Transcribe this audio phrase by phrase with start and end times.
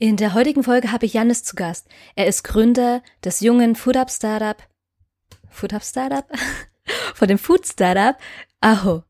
[0.00, 1.88] In der heutigen Folge habe ich Janis zu Gast.
[2.14, 4.62] Er ist Gründer des jungen Food Up Startup.
[5.50, 6.24] Food Up Startup?
[7.14, 8.16] Von dem Food Startup
[8.60, 9.02] Aho.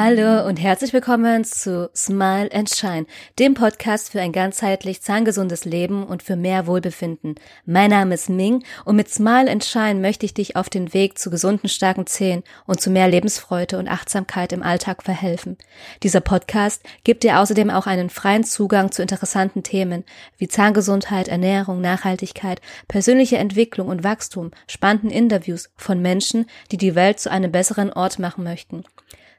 [0.00, 3.06] Hallo und herzlich willkommen zu Smile and Shine,
[3.40, 7.34] dem Podcast für ein ganzheitlich zahngesundes Leben und für mehr Wohlbefinden.
[7.66, 11.18] Mein Name ist Ming und mit Smile and Shine möchte ich dich auf den Weg
[11.18, 15.56] zu gesunden, starken Zähnen und zu mehr Lebensfreude und Achtsamkeit im Alltag verhelfen.
[16.04, 20.04] Dieser Podcast gibt dir außerdem auch einen freien Zugang zu interessanten Themen
[20.36, 27.18] wie Zahngesundheit, Ernährung, Nachhaltigkeit, persönliche Entwicklung und Wachstum, spannenden Interviews von Menschen, die die Welt
[27.18, 28.84] zu einem besseren Ort machen möchten.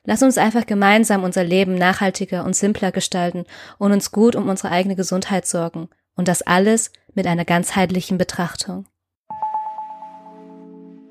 [0.09, 3.43] Lass uns einfach gemeinsam unser Leben nachhaltiger und simpler gestalten
[3.77, 5.87] und uns gut um unsere eigene Gesundheit sorgen.
[6.15, 8.87] Und das alles mit einer ganzheitlichen Betrachtung.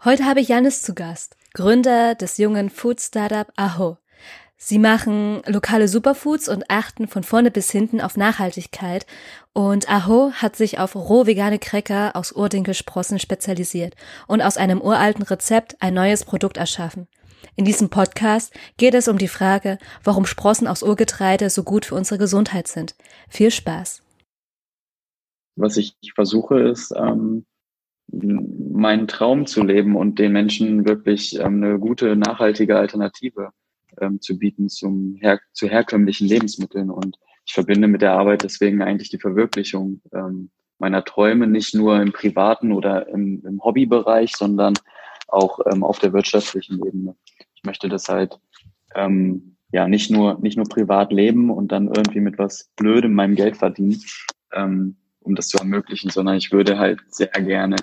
[0.04, 3.98] Heute habe ich Janis zu Gast, Gründer des jungen Food Startup Aho.
[4.56, 9.06] Sie machen lokale Superfoods und achten von vorne bis hinten auf Nachhaltigkeit.
[9.52, 13.94] Und Aho hat sich auf roh vegane Cracker aus Urdinkelsprossen spezialisiert
[14.26, 17.06] und aus einem uralten Rezept ein neues Produkt erschaffen.
[17.56, 21.94] In diesem Podcast geht es um die Frage, warum Sprossen aus Urgetreide so gut für
[21.94, 22.94] unsere Gesundheit sind.
[23.28, 24.02] Viel Spaß.
[25.56, 27.44] Was ich versuche, ist, ähm,
[28.10, 33.50] meinen Traum zu leben und den Menschen wirklich ähm, eine gute, nachhaltige Alternative
[34.00, 36.90] ähm, zu bieten zum her zu herkömmlichen Lebensmitteln.
[36.90, 42.00] Und ich verbinde mit der Arbeit deswegen eigentlich die Verwirklichung ähm, meiner Träume, nicht nur
[42.00, 44.74] im privaten oder im, im Hobbybereich, sondern
[45.28, 47.14] auch ähm, auf der wirtschaftlichen Ebene.
[47.54, 48.38] Ich möchte das halt
[48.94, 53.36] ähm, ja nicht nur nicht nur privat leben und dann irgendwie mit was Blödem meinem
[53.36, 54.02] Geld verdienen,
[54.52, 57.76] ähm, um das zu ermöglichen, sondern ich würde halt sehr gerne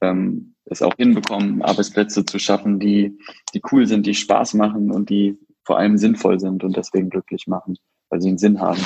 [0.00, 3.18] ähm, es auch hinbekommen, Arbeitsplätze zu schaffen, die
[3.54, 7.46] die cool sind, die Spaß machen und die vor allem sinnvoll sind und deswegen glücklich
[7.46, 7.76] machen,
[8.08, 8.80] weil sie einen Sinn haben.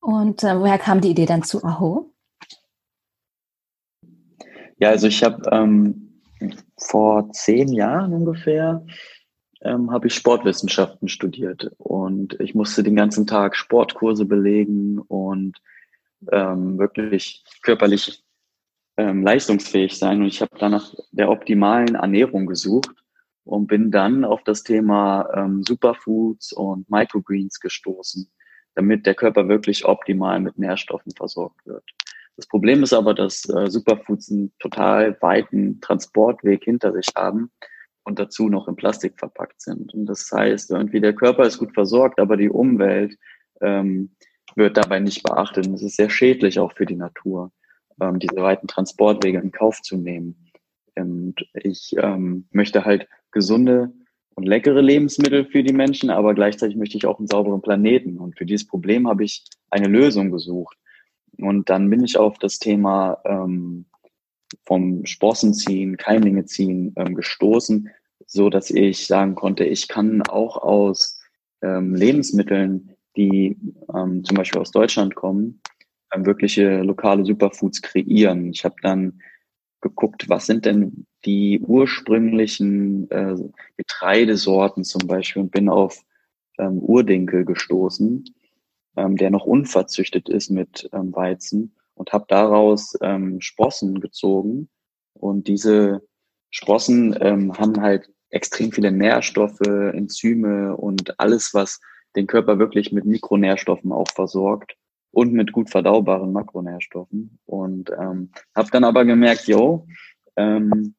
[0.00, 2.10] Und äh, woher kam die Idee dann zu Aho?
[4.78, 6.03] Ja, also ich habe ähm,
[6.78, 8.84] vor zehn Jahren ungefähr
[9.62, 15.58] ähm, habe ich Sportwissenschaften studiert und ich musste den ganzen Tag Sportkurse belegen und
[16.30, 18.22] ähm, wirklich körperlich
[18.96, 20.20] ähm, leistungsfähig sein.
[20.20, 22.94] Und ich habe dann nach der optimalen Ernährung gesucht
[23.44, 28.30] und bin dann auf das Thema ähm, Superfoods und Microgreens gestoßen,
[28.74, 31.84] damit der Körper wirklich optimal mit Nährstoffen versorgt wird.
[32.36, 37.50] Das Problem ist aber, dass äh, Superfoods einen total weiten Transportweg hinter sich haben
[38.04, 39.94] und dazu noch in Plastik verpackt sind.
[39.94, 43.16] Und das heißt, irgendwie der Körper ist gut versorgt, aber die Umwelt
[43.60, 44.14] ähm,
[44.56, 45.66] wird dabei nicht beachtet.
[45.66, 47.52] Und es ist sehr schädlich auch für die Natur,
[48.00, 50.52] ähm, diese weiten Transportwege in Kauf zu nehmen.
[50.96, 53.92] Und ich ähm, möchte halt gesunde
[54.36, 58.18] und leckere Lebensmittel für die Menschen, aber gleichzeitig möchte ich auch einen sauberen Planeten.
[58.18, 60.76] Und für dieses Problem habe ich eine Lösung gesucht.
[61.38, 63.86] Und dann bin ich auf das Thema ähm,
[64.64, 67.90] vom Sprossenziehen, Keimlinge ziehen ähm, gestoßen,
[68.26, 71.20] so dass ich sagen konnte, ich kann auch aus
[71.62, 73.56] ähm, Lebensmitteln, die
[73.94, 75.60] ähm, zum Beispiel aus Deutschland kommen,
[76.12, 78.50] ähm, wirkliche lokale Superfoods kreieren.
[78.50, 79.20] Ich habe dann
[79.80, 83.36] geguckt, was sind denn die ursprünglichen äh,
[83.76, 86.02] Getreidesorten zum Beispiel und bin auf
[86.58, 88.24] ähm, Urdinkel gestoßen
[88.96, 94.68] ähm, der noch unverzüchtet ist mit ähm, Weizen und habe daraus ähm, Sprossen gezogen.
[95.14, 96.02] Und diese
[96.50, 101.80] Sprossen ähm, haben halt extrem viele Nährstoffe, Enzyme und alles, was
[102.16, 104.76] den Körper wirklich mit Mikronährstoffen auch versorgt
[105.10, 107.38] und mit gut verdaubaren Makronährstoffen.
[107.46, 109.86] Und ähm, habe dann aber gemerkt, yo,
[110.36, 110.94] ähm,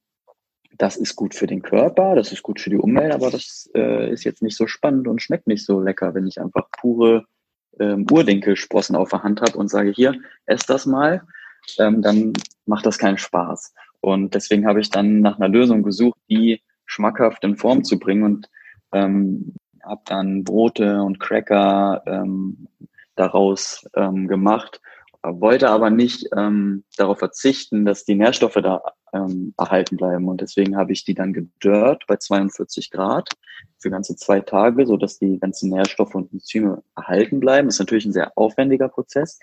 [0.78, 4.12] das ist gut für den Körper, das ist gut für die Umwelt, aber das äh,
[4.12, 7.26] ist jetzt nicht so spannend und schmeckt nicht so lecker, wenn ich einfach pure
[7.80, 10.16] ähm, Urdinkelsprossen auf der Hand habe und sage, hier,
[10.46, 11.24] ess das mal,
[11.80, 12.34] ähm, dann
[12.66, 13.74] macht das keinen Spaß.
[14.02, 18.24] Und deswegen habe ich dann nach einer Lösung gesucht, die schmackhaft in Form zu bringen
[18.24, 18.50] und
[18.92, 22.68] ähm, habe dann Brote und Cracker ähm,
[23.16, 24.82] daraus ähm, gemacht,
[25.32, 28.82] wollte aber nicht ähm, darauf verzichten, dass die Nährstoffe da
[29.14, 30.28] ähm, erhalten bleiben.
[30.28, 33.30] Und deswegen habe ich die dann gedörrt bei 42 Grad
[33.80, 37.68] für ganze zwei Tage, so dass die ganzen Nährstoffe und Enzyme erhalten bleiben.
[37.68, 39.40] Das ist natürlich ein sehr aufwendiger Prozess.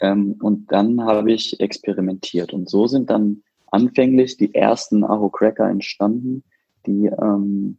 [0.00, 2.52] Ähm, und dann habe ich experimentiert.
[2.52, 6.44] Und so sind dann anfänglich die ersten Aho Cracker entstanden,
[6.86, 7.78] die, ähm,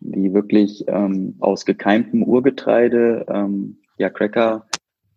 [0.00, 4.66] die wirklich ähm, aus gekeimtem Urgetreide, ähm, ja, Cracker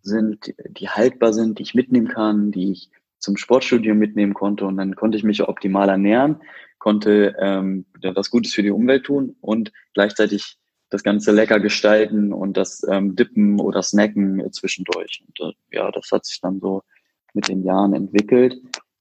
[0.02, 4.76] sind, die haltbar sind, die ich mitnehmen kann, die ich zum Sportstudio mitnehmen konnte und
[4.76, 6.40] dann konnte ich mich optimal ernähren.
[6.78, 10.58] konnte ähm, was Gutes für die Umwelt tun und gleichzeitig
[10.90, 15.22] das Ganze lecker gestalten und das ähm, Dippen oder Snacken zwischendurch.
[15.26, 16.82] Und äh, ja, das hat sich dann so
[17.34, 18.56] mit den Jahren entwickelt.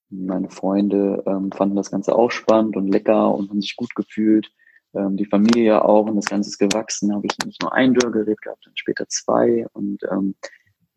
[0.09, 4.51] Meine Freunde ähm, fanden das Ganze auch spannend und lecker und haben sich gut gefühlt.
[4.93, 7.13] Ähm, die Familie auch und das Ganze ist gewachsen.
[7.13, 10.35] Habe ich nicht nur ein Dörrgerät gehabt, dann später zwei und ähm,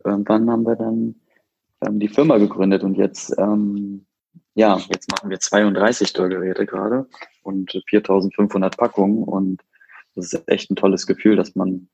[0.04, 1.16] irgendwann haben wir dann
[1.84, 4.06] ähm, die Firma gegründet und jetzt ähm,
[4.54, 7.08] ja, jetzt machen wir 32 Dörrgeräte gerade
[7.42, 9.62] und 4500 Packungen und
[10.14, 11.88] das ist echt ein tolles Gefühl, dass man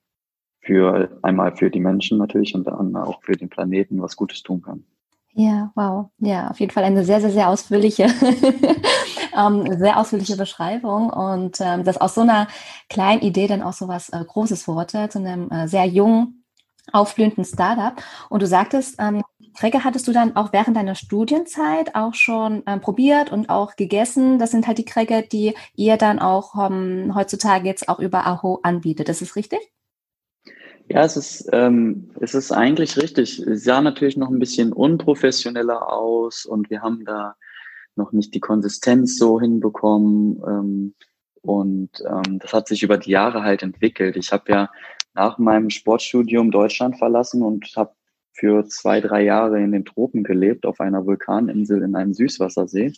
[0.60, 4.62] für einmal für die Menschen natürlich und dann auch für den Planeten was Gutes tun
[4.62, 4.84] kann.
[5.34, 6.08] Ja, wow.
[6.18, 8.04] Ja, auf jeden Fall eine sehr, sehr, sehr ausführliche,
[9.36, 12.48] ähm, sehr ausführliche Beschreibung und ähm, dass aus so einer
[12.88, 16.45] kleinen Idee dann auch so was äh, Großes wurde, zu einem äh, sehr jungen,
[16.92, 17.94] aufblühenden Startup.
[18.28, 19.22] Und du sagtest, ähm,
[19.58, 24.38] Cracker hattest du dann auch während deiner Studienzeit auch schon ähm, probiert und auch gegessen.
[24.38, 28.60] Das sind halt die Cracker, die ihr dann auch ähm, heutzutage jetzt auch über Aho
[28.62, 29.08] anbietet.
[29.08, 29.60] Ist richtig?
[30.88, 33.40] Ja, es ist, ähm, es ist eigentlich richtig.
[33.40, 37.34] Es sah natürlich noch ein bisschen unprofessioneller aus und wir haben da
[37.96, 40.42] noch nicht die Konsistenz so hinbekommen.
[40.46, 40.94] Ähm,
[41.42, 44.16] und ähm, das hat sich über die Jahre halt entwickelt.
[44.16, 44.70] Ich habe ja
[45.16, 47.92] nach meinem Sportstudium Deutschland verlassen und habe
[48.32, 52.92] für zwei, drei Jahre in den Tropen gelebt, auf einer Vulkaninsel in einem Süßwassersee.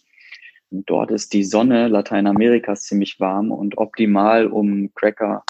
[0.70, 5.44] Und dort ist die Sonne Lateinamerikas ziemlich warm und optimal, um Cracker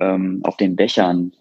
[0.00, 1.32] ähm, auf den Dächern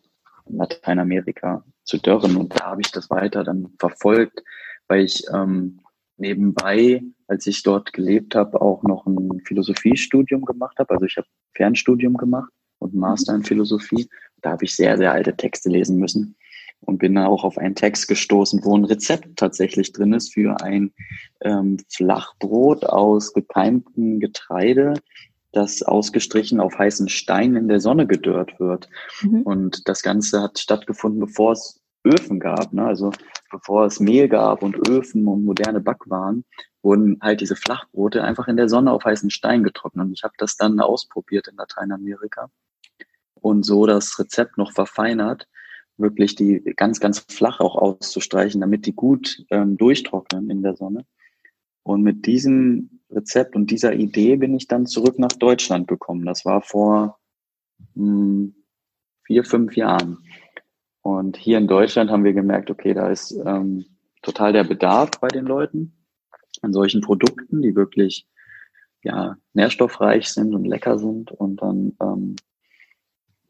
[0.45, 2.37] in Lateinamerika zu dörren.
[2.37, 4.43] Und da habe ich das weiter dann verfolgt,
[4.87, 5.81] weil ich ähm,
[6.17, 10.93] nebenbei, als ich dort gelebt habe, auch noch ein Philosophiestudium gemacht habe.
[10.93, 12.51] Also ich habe Fernstudium gemacht
[12.93, 14.09] und Master in Philosophie.
[14.41, 16.35] Da habe ich sehr, sehr alte Texte lesen müssen
[16.81, 20.61] und bin da auch auf einen Text gestoßen, wo ein Rezept tatsächlich drin ist für
[20.61, 20.91] ein
[21.41, 24.93] ähm, Flachbrot aus gekeimtem Getreide,
[25.51, 28.89] das ausgestrichen auf heißen Steinen in der Sonne gedörrt wird.
[29.21, 29.41] Mhm.
[29.41, 32.85] Und das Ganze hat stattgefunden, bevor es Öfen gab, ne?
[32.85, 33.11] also
[33.51, 36.45] bevor es Mehl gab und Öfen und moderne Backwaren,
[36.81, 40.05] wurden halt diese Flachbrote einfach in der Sonne auf heißen Stein getrocknet.
[40.05, 42.49] Und ich habe das dann ausprobiert in Lateinamerika
[43.41, 45.47] und so das Rezept noch verfeinert
[45.97, 51.05] wirklich die ganz, ganz flach auch auszustreichen, damit die gut ähm, durchtrocknen in der Sonne.
[51.83, 56.25] Und mit diesem Rezept und dieser Idee bin ich dann zurück nach Deutschland gekommen.
[56.25, 57.19] Das war vor
[57.95, 58.55] mh, hm,
[59.23, 60.19] vier, fünf Jahren.
[61.01, 63.85] Und hier in Deutschland haben wir gemerkt, okay, da ist ähm,
[64.21, 65.93] total der Bedarf bei den Leuten
[66.61, 68.27] an solchen Produkten, die wirklich
[69.03, 71.31] ja, nährstoffreich sind und lecker sind.
[71.31, 72.35] Und dann ähm,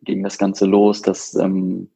[0.08, 1.92] ging das Ganze los, dass ähm,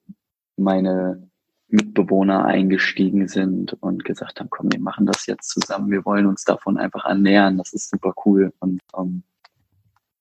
[0.58, 1.28] meine
[1.70, 6.44] Mitbewohner eingestiegen sind und gesagt haben, komm, wir machen das jetzt zusammen, wir wollen uns
[6.44, 8.54] davon einfach ernähren, das ist super cool.
[8.60, 9.24] Und ähm,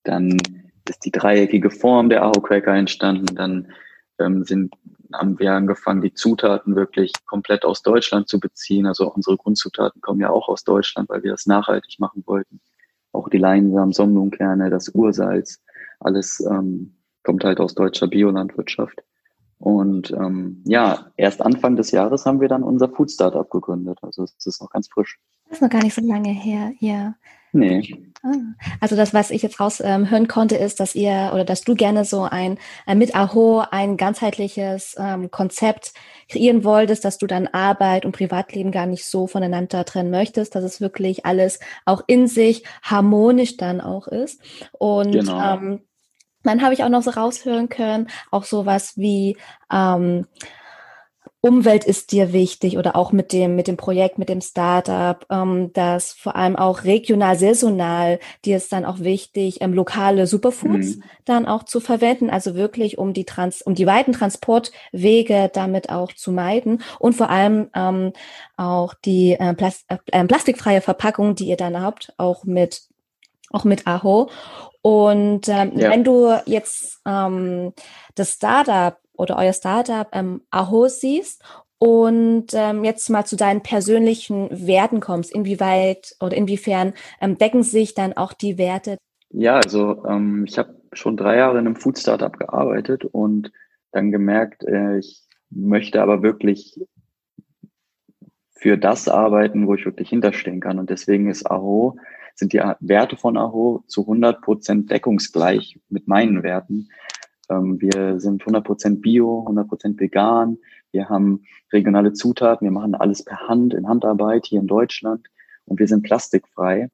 [0.04, 0.38] dann
[0.88, 3.72] ist die dreieckige Form der Aho Cracker entstanden, dann
[4.20, 4.72] ähm, sind,
[5.12, 8.86] haben wir angefangen, die Zutaten wirklich komplett aus Deutschland zu beziehen.
[8.86, 12.60] Also unsere Grundzutaten kommen ja auch aus Deutschland, weil wir das nachhaltig machen wollten.
[13.12, 15.60] Auch die Leinsamen, Sonnenblumenkerne, das Ursalz,
[15.98, 19.02] alles ähm, kommt halt aus deutscher Biolandwirtschaft.
[19.58, 23.98] Und ähm, ja, erst Anfang des Jahres haben wir dann unser Food Startup gegründet.
[24.00, 25.18] Also es ist noch ganz frisch.
[25.44, 27.14] Das ist noch gar nicht so lange her, ja.
[27.52, 28.10] Nee.
[28.22, 28.32] Ah.
[28.80, 32.04] Also das, was ich jetzt raushören ähm, konnte, ist, dass ihr oder dass du gerne
[32.04, 35.92] so ein äh, mit Aho ein ganzheitliches ähm, Konzept
[36.28, 40.64] kreieren wolltest, dass du dann Arbeit und Privatleben gar nicht so voneinander trennen möchtest, dass
[40.64, 44.40] es wirklich alles auch in sich harmonisch dann auch ist.
[44.78, 45.56] Und genau.
[45.56, 45.80] ähm,
[46.42, 49.36] dann habe ich auch noch so raushören können, auch sowas wie
[49.72, 50.26] ähm,
[51.42, 55.72] Umwelt ist dir wichtig oder auch mit dem, mit dem Projekt, mit dem Startup, ähm,
[55.72, 61.02] dass vor allem auch regional, saisonal dir ist dann auch wichtig, ähm, lokale Superfoods mhm.
[61.24, 66.12] dann auch zu verwenden, also wirklich um die Trans, um die weiten Transportwege damit auch
[66.12, 68.12] zu meiden und vor allem ähm,
[68.58, 72.82] auch die äh, Plas äh, plastikfreie Verpackung, die ihr dann habt, auch mit
[73.50, 74.30] auch mit Aho.
[74.82, 75.90] Und ähm, ja.
[75.90, 77.72] wenn du jetzt ähm,
[78.14, 81.42] das Startup oder euer Startup ähm, Aho siehst
[81.78, 87.94] und ähm, jetzt mal zu deinen persönlichen Werten kommst, inwieweit oder inwiefern ähm, decken sich
[87.94, 88.96] dann auch die Werte?
[89.30, 93.52] Ja, also ähm, ich habe schon drei Jahre in einem Food Startup gearbeitet und
[93.92, 96.80] dann gemerkt, äh, ich möchte aber wirklich
[98.52, 100.78] für das arbeiten, wo ich wirklich hinterstehen kann.
[100.78, 101.96] Und deswegen ist Aho
[102.40, 106.88] sind die Werte von Aho zu 100 Prozent deckungsgleich mit meinen Werten.
[107.48, 110.58] Ähm, wir sind 100 Prozent bio, 100 Prozent vegan.
[110.90, 112.64] Wir haben regionale Zutaten.
[112.66, 115.28] Wir machen alles per Hand in Handarbeit hier in Deutschland
[115.66, 116.88] und wir sind plastikfrei.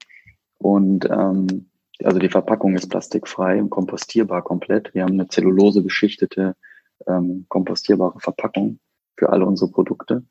[0.59, 1.69] Und ähm,
[2.03, 4.93] also die Verpackung ist plastikfrei und kompostierbar komplett.
[4.93, 6.55] Wir haben eine Zellulose beschichtete
[7.07, 8.79] ähm, kompostierbare Verpackung
[9.15, 10.23] für alle unsere Produkte.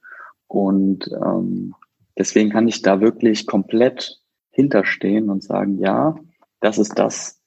[0.47, 1.75] Und ähm,
[2.17, 4.21] deswegen kann ich da wirklich komplett
[4.57, 6.17] hinterstehen und sagen, ja,
[6.61, 7.43] das ist das,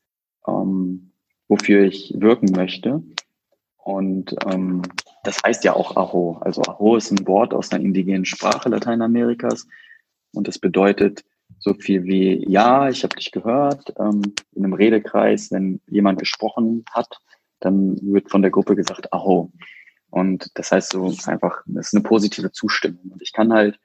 [0.47, 1.11] ähm,
[1.47, 3.01] wofür ich wirken möchte.
[3.77, 4.83] Und ähm,
[5.23, 6.37] das heißt ja auch Aho.
[6.41, 9.67] Also Aho ist ein Wort aus einer indigenen Sprache Lateinamerikas
[10.33, 11.25] und das bedeutet
[11.57, 13.91] so viel wie Ja, ich habe dich gehört.
[13.99, 14.21] Ähm,
[14.53, 17.19] in einem Redekreis, wenn jemand gesprochen hat,
[17.59, 19.51] dann wird von der Gruppe gesagt Aho.
[20.11, 23.11] Und das heißt so einfach, das ist eine positive Zustimmung.
[23.11, 23.79] Und ich kann halt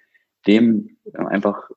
[0.47, 1.71] dem einfach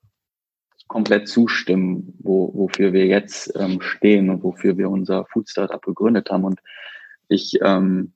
[0.87, 6.29] komplett zustimmen, wo, wofür wir jetzt ähm, stehen und wofür wir unser Food Startup gegründet
[6.29, 6.45] haben.
[6.45, 6.59] Und
[7.27, 8.13] ich, ähm,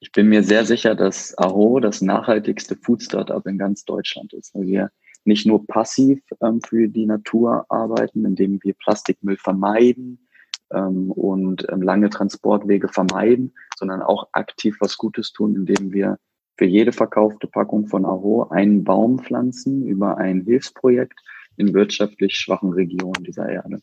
[0.00, 4.54] ich bin mir sehr sicher, dass Aho das nachhaltigste Food Startup in ganz Deutschland ist,
[4.54, 4.90] weil wir
[5.24, 10.28] nicht nur passiv ähm, für die Natur arbeiten, indem wir Plastikmüll vermeiden
[10.70, 16.18] ähm, und ähm, lange Transportwege vermeiden, sondern auch aktiv was Gutes tun, indem wir
[16.56, 21.18] für jede verkaufte Packung von Aho einen Baum pflanzen über ein Hilfsprojekt
[21.56, 23.80] in wirtschaftlich schwachen Regionen dieser Erde.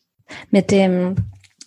[0.50, 1.16] Mit dem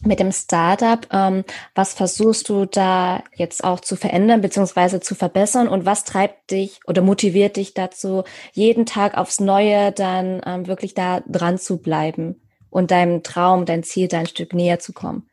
[0.06, 1.44] mit dem Startup, ähm,
[1.74, 5.00] was versuchst du da jetzt auch zu verändern bzw.
[5.00, 10.42] zu verbessern und was treibt dich oder motiviert dich dazu, jeden Tag aufs Neue dann
[10.46, 12.36] ähm, wirklich da dran zu bleiben
[12.70, 15.28] und deinem Traum, dein Ziel, dein Stück näher zu kommen?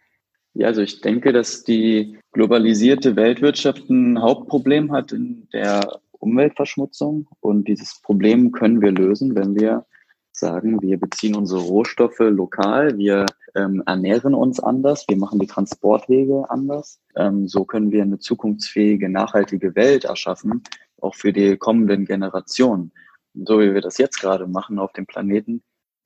[0.55, 7.69] Ja, also ich denke, dass die globalisierte Weltwirtschaft ein Hauptproblem hat in der Umweltverschmutzung und
[7.69, 9.87] dieses Problem können wir lösen, wenn wir
[10.33, 16.49] sagen, wir beziehen unsere Rohstoffe lokal, wir ähm, ernähren uns anders, wir machen die Transportwege
[16.49, 17.01] anders.
[17.17, 20.63] Ähm, so können wir eine zukunftsfähige, nachhaltige Welt erschaffen,
[21.01, 22.93] auch für die kommenden Generationen.
[23.35, 25.63] so wie wir das jetzt gerade machen auf dem Planeten,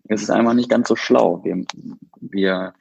[0.08, 1.42] ist es einfach nicht ganz so schlau.
[1.44, 1.64] Wir,
[2.20, 2.74] wir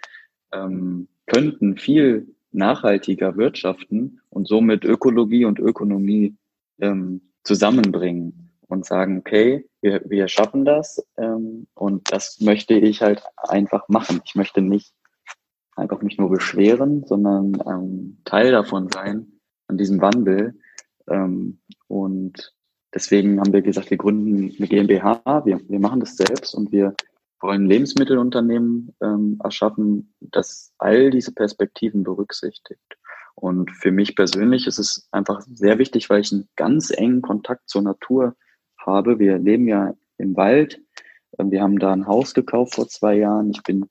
[0.51, 6.35] ähm, könnten viel nachhaltiger wirtschaften und somit Ökologie und Ökonomie
[6.79, 13.23] ähm, zusammenbringen und sagen, okay, wir, wir schaffen das ähm, und das möchte ich halt
[13.37, 14.21] einfach machen.
[14.25, 14.93] Ich möchte nicht
[15.75, 19.27] einfach mich nur beschweren, sondern ähm, Teil davon sein,
[19.67, 20.59] an diesem Wandel.
[21.09, 22.53] Ähm, und
[22.93, 26.95] deswegen haben wir gesagt, wir gründen eine GmbH, wir, wir machen das selbst und wir
[27.41, 32.97] wollen Lebensmittelunternehmen ähm, erschaffen, das all diese Perspektiven berücksichtigt.
[33.35, 37.69] Und für mich persönlich ist es einfach sehr wichtig, weil ich einen ganz engen Kontakt
[37.69, 38.35] zur Natur
[38.85, 39.19] habe.
[39.19, 40.81] Wir leben ja im Wald.
[41.39, 43.51] Ähm, wir haben da ein Haus gekauft vor zwei Jahren.
[43.51, 43.85] Ich bin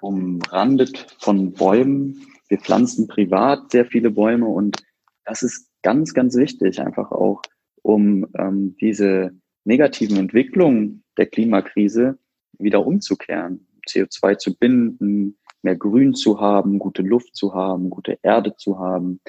[0.00, 2.26] umrandet von Bäumen.
[2.48, 4.82] Wir pflanzen privat sehr viele Bäume und
[5.24, 7.42] das ist ganz, ganz wichtig, einfach auch,
[7.82, 9.32] um ähm, diese
[9.64, 12.18] negativen Entwicklungen der Klimakrise
[12.58, 18.56] wieder umzukehren, CO2 zu binden, mehr Grün zu haben, gute Luft zu haben, gute Erde
[18.56, 19.20] zu haben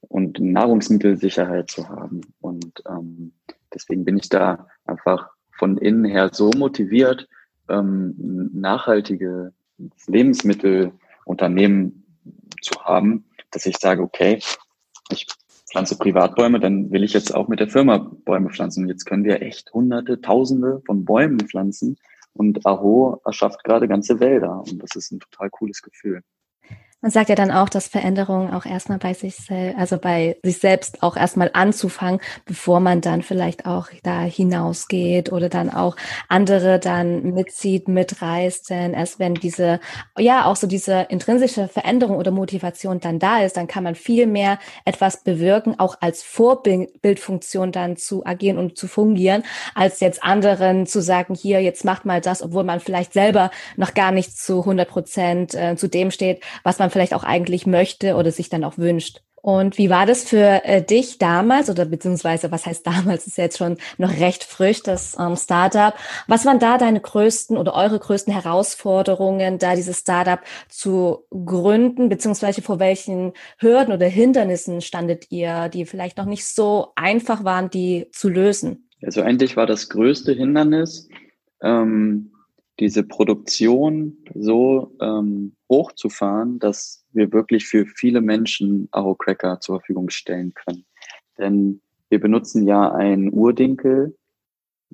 [0.00, 2.20] und Nahrungsmittelsicherheit zu haben.
[2.40, 3.32] Und ähm,
[3.74, 7.28] deswegen bin ich da einfach von innen her so motiviert,
[7.68, 9.52] ähm, nachhaltige
[10.06, 12.04] Lebensmittelunternehmen
[12.60, 14.40] zu haben, dass ich sage, okay,
[15.10, 15.26] ich
[15.70, 18.88] pflanze Privatbäume, dann will ich jetzt auch mit der Firma Bäume pflanzen.
[18.88, 21.96] Jetzt können wir echt hunderte, tausende von Bäumen pflanzen
[22.32, 26.22] und Aho erschafft gerade ganze Wälder und das ist ein total cooles Gefühl.
[27.02, 30.58] Man sagt ja dann auch, dass Veränderungen auch erstmal bei sich selbst, also bei sich
[30.58, 35.96] selbst auch erstmal anzufangen, bevor man dann vielleicht auch da hinausgeht oder dann auch
[36.28, 38.68] andere dann mitzieht, mitreißt.
[38.68, 39.80] Denn erst wenn diese,
[40.18, 44.26] ja, auch so diese intrinsische Veränderung oder Motivation dann da ist, dann kann man viel
[44.26, 49.42] mehr etwas bewirken, auch als Vorbildfunktion dann zu agieren und zu fungieren,
[49.74, 53.94] als jetzt anderen zu sagen, hier, jetzt macht mal das, obwohl man vielleicht selber noch
[53.94, 57.66] gar nicht zu 100 Prozent äh, zu dem steht, was man man vielleicht auch eigentlich
[57.66, 59.20] möchte oder sich dann auch wünscht.
[59.42, 63.44] Und wie war das für äh, dich damals oder beziehungsweise was heißt damals ist ja
[63.44, 65.94] jetzt schon noch recht frisch das ähm, Startup.
[66.26, 72.60] Was waren da deine größten oder eure größten Herausforderungen, da dieses Startup zu gründen beziehungsweise
[72.60, 78.08] vor welchen Hürden oder Hindernissen standet ihr, die vielleicht noch nicht so einfach waren, die
[78.12, 78.90] zu lösen?
[79.02, 81.08] Also eigentlich war das größte Hindernis
[81.62, 82.32] ähm,
[82.80, 90.10] diese Produktion so ähm, hochzufahren, dass wir wirklich für viele Menschen Aho Cracker zur Verfügung
[90.10, 90.84] stellen können.
[91.38, 94.16] Denn wir benutzen ja ein Urdinkel,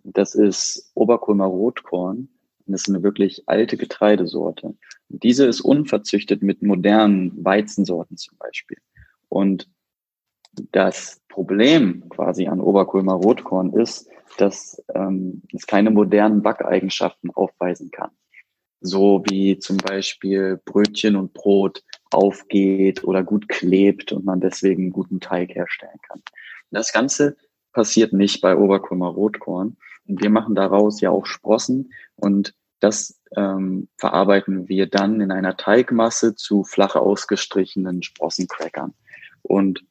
[0.04, 2.28] das ist Oberkulmer Rotkorn.
[2.66, 4.66] Das ist eine wirklich alte Getreidesorte.
[4.66, 8.78] Und diese ist unverzüchtet mit modernen Weizensorten zum Beispiel.
[9.28, 9.68] Und
[10.72, 14.08] das Problem quasi an Oberkulmer Rotkorn ist,
[14.38, 18.10] dass ähm, es keine modernen Backeigenschaften aufweisen kann.
[18.80, 24.92] so wie zum Beispiel Brötchen und Brot aufgeht oder gut klebt und man deswegen einen
[24.92, 26.22] guten Teig herstellen kann.
[26.70, 27.36] Das Ganze
[27.72, 29.76] passiert nicht bei Oberkulmer Rotkorn.
[30.06, 35.56] Und wir machen daraus ja auch Sprossen und das ähm, verarbeiten wir dann in einer
[35.56, 38.94] Teigmasse zu flach ausgestrichenen Sprossencrackern.
[39.42, 39.84] Und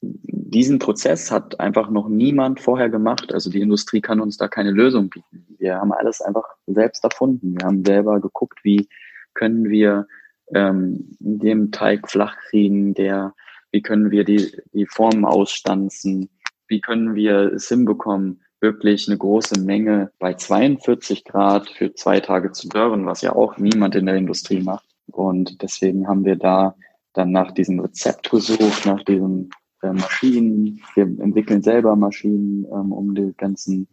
[0.00, 3.32] diesen Prozess hat einfach noch niemand vorher gemacht.
[3.32, 5.46] Also die Industrie kann uns da keine Lösung bieten.
[5.58, 7.56] Wir haben alles einfach selbst erfunden.
[7.58, 8.88] Wir haben selber geguckt, wie
[9.34, 10.06] können wir
[10.54, 13.34] ähm, den Teig flach kriegen, der,
[13.72, 16.30] wie können wir die, die Formen ausstanzen,
[16.68, 22.52] wie können wir es hinbekommen, wirklich eine große Menge bei 42 Grad für zwei Tage
[22.52, 24.86] zu dörren, was ja auch niemand in der Industrie macht.
[25.06, 26.74] Und deswegen haben wir da
[27.14, 29.50] dann nach diesem Rezept gesucht, nach diesen
[29.82, 30.80] äh, Maschinen.
[30.94, 33.88] Wir entwickeln selber Maschinen, ähm, um die ganzen,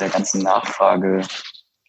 [0.00, 1.22] der ganzen Nachfrage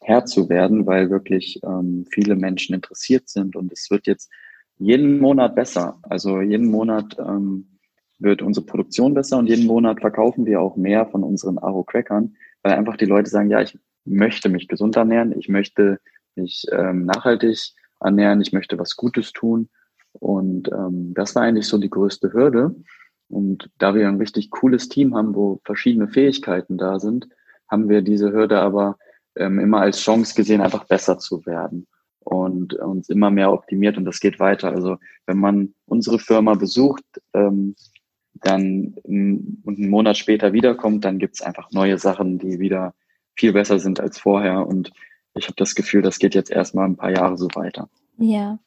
[0.02, 3.56] Herr zu werden, weil wirklich ähm, viele Menschen interessiert sind.
[3.56, 4.32] Und es wird jetzt
[4.78, 6.00] jeden Monat besser.
[6.04, 7.78] Also jeden Monat ähm,
[8.20, 12.74] wird unsere Produktion besser und jeden Monat verkaufen wir auch mehr von unseren Aro-Crackern, weil
[12.74, 16.00] einfach die Leute sagen, ja, ich möchte mich gesund ernähren, ich möchte
[16.36, 19.70] mich ähm, nachhaltig ernähren, ich möchte was Gutes tun.
[20.20, 22.76] Und ähm, das war eigentlich so die größte Hürde.
[23.30, 27.28] Und da wir ein richtig cooles Team haben, wo verschiedene Fähigkeiten da sind,
[27.70, 28.98] haben wir diese Hürde aber
[29.36, 31.88] ähm, immer als Chance gesehen, einfach besser zu werden
[32.20, 34.70] und uns immer mehr optimiert und das geht weiter.
[34.70, 37.76] Also wenn man unsere Firma besucht, ähm,
[38.34, 42.94] dann und einen Monat später wiederkommt, dann gibt's einfach neue Sachen, die wieder
[43.36, 44.68] viel besser sind als vorher.
[44.68, 44.92] Und
[45.36, 47.90] ich habe das Gefühl, das geht jetzt erstmal ein paar Jahre so weiter.
[48.18, 48.60] Ja.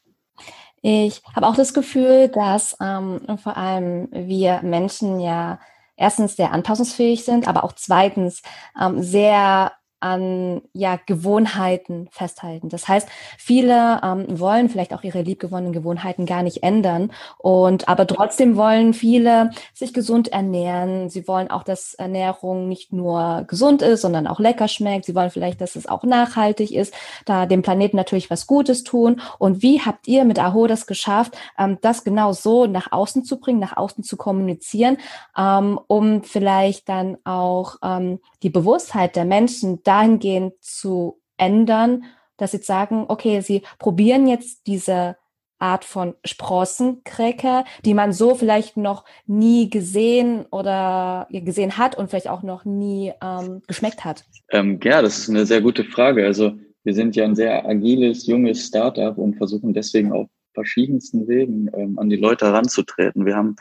[0.83, 5.59] Ich habe auch das Gefühl, dass ähm, vor allem wir Menschen ja
[5.97, 8.43] erstens sehr anpassungsfähig sind, aber auch zweitens
[8.81, 12.69] ähm, sehr an ja, Gewohnheiten festhalten.
[12.69, 18.07] Das heißt, viele ähm, wollen vielleicht auch ihre liebgewonnenen Gewohnheiten gar nicht ändern und aber
[18.07, 21.11] trotzdem wollen viele sich gesund ernähren.
[21.11, 25.05] Sie wollen auch, dass Ernährung nicht nur gesund ist, sondern auch lecker schmeckt.
[25.05, 26.95] Sie wollen vielleicht, dass es auch nachhaltig ist,
[27.27, 29.21] da dem Planeten natürlich was Gutes tun.
[29.39, 33.39] Und wie habt ihr mit Aho das geschafft, ähm, das genau so nach außen zu
[33.39, 34.97] bringen, nach außen zu kommunizieren,
[35.37, 42.05] ähm, um vielleicht dann auch ähm, die Bewusstheit der Menschen dahingehend zu ändern,
[42.37, 45.17] dass sie sagen, okay, sie probieren jetzt diese
[45.59, 52.29] Art von Sprossencracker, die man so vielleicht noch nie gesehen oder gesehen hat und vielleicht
[52.29, 54.25] auch noch nie ähm, geschmeckt hat?
[54.53, 56.25] Ähm, ja, das ist eine sehr gute Frage.
[56.25, 56.53] Also
[56.85, 61.99] wir sind ja ein sehr agiles, junges Startup und versuchen deswegen auf verschiedensten Wegen ähm,
[61.99, 63.27] an die Leute heranzutreten.
[63.27, 63.57] Wir haben,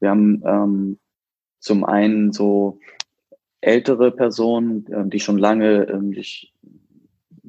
[0.00, 0.98] wir haben ähm,
[1.60, 2.80] zum einen so
[3.60, 6.52] ältere Personen, ähm, die schon lange ähm, sich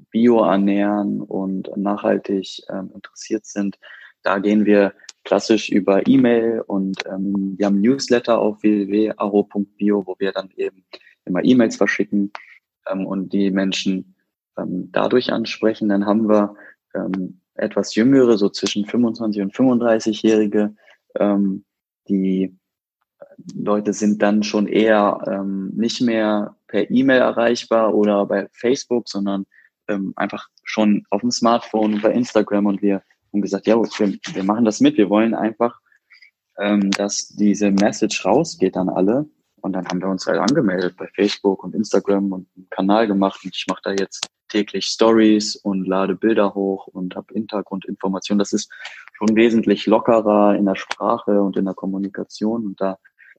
[0.10, 3.78] bio ernähren und nachhaltig ähm, interessiert sind.
[4.24, 4.94] Da gehen wir
[5.24, 10.86] klassisch über E-Mail und ähm, wir haben Newsletter auf www.aro.bio, wo wir dann eben
[11.26, 12.32] immer E-Mails verschicken
[12.90, 14.16] ähm, und die Menschen
[14.58, 15.90] ähm, dadurch ansprechen.
[15.90, 16.56] Dann haben wir
[17.54, 20.76] etwas jüngere, so zwischen 25 und 35-Jährige,
[21.20, 21.66] ähm,
[22.08, 22.58] die
[23.56, 29.46] Leute sind dann schon eher ähm, nicht mehr per E-Mail erreichbar oder bei Facebook, sondern
[29.88, 34.44] ähm, einfach schon auf dem Smartphone bei Instagram und wir haben gesagt, ja, wir, wir
[34.44, 34.98] machen das mit.
[34.98, 35.80] Wir wollen einfach,
[36.60, 39.26] ähm, dass diese Message rausgeht an alle.
[39.62, 43.42] Und dann haben wir uns halt angemeldet bei Facebook und Instagram und einen Kanal gemacht
[43.44, 48.40] und ich mache da jetzt täglich Stories und lade Bilder hoch und habe Hintergrundinformationen.
[48.40, 48.72] Das ist
[49.14, 52.98] schon wesentlich lockerer in der Sprache und in der Kommunikation und da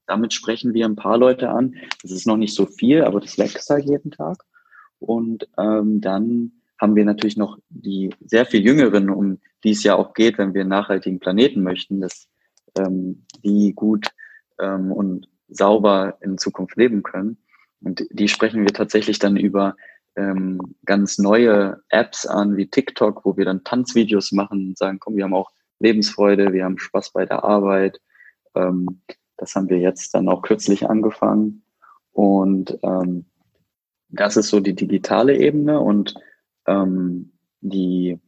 [0.09, 1.77] damit sprechen wir ein paar Leute an.
[2.03, 4.43] Das ist noch nicht so viel, aber das wächst halt jeden Tag.
[4.99, 9.95] Und ähm, dann haben wir natürlich noch die sehr viel Jüngeren, um die es ja
[9.95, 12.29] auch geht, wenn wir einen nachhaltigen Planeten möchten, dass
[12.77, 14.09] ähm, die gut
[14.59, 17.39] ähm, und sauber in Zukunft leben können.
[17.81, 19.77] Und die sprechen wir tatsächlich dann über
[20.17, 25.17] ähm, ganz neue Apps an, wie TikTok, wo wir dann Tanzvideos machen und sagen, komm,
[25.17, 28.01] wir haben auch Lebensfreude, wir haben Spaß bei der Arbeit.
[28.55, 29.03] Ähm,
[29.39, 31.63] das haben wir jetzt dann auch kürzlich angefangen.
[32.13, 33.25] Und ähm,
[34.11, 36.15] das ist so die digitale Ebene und
[36.67, 38.19] ähm, die,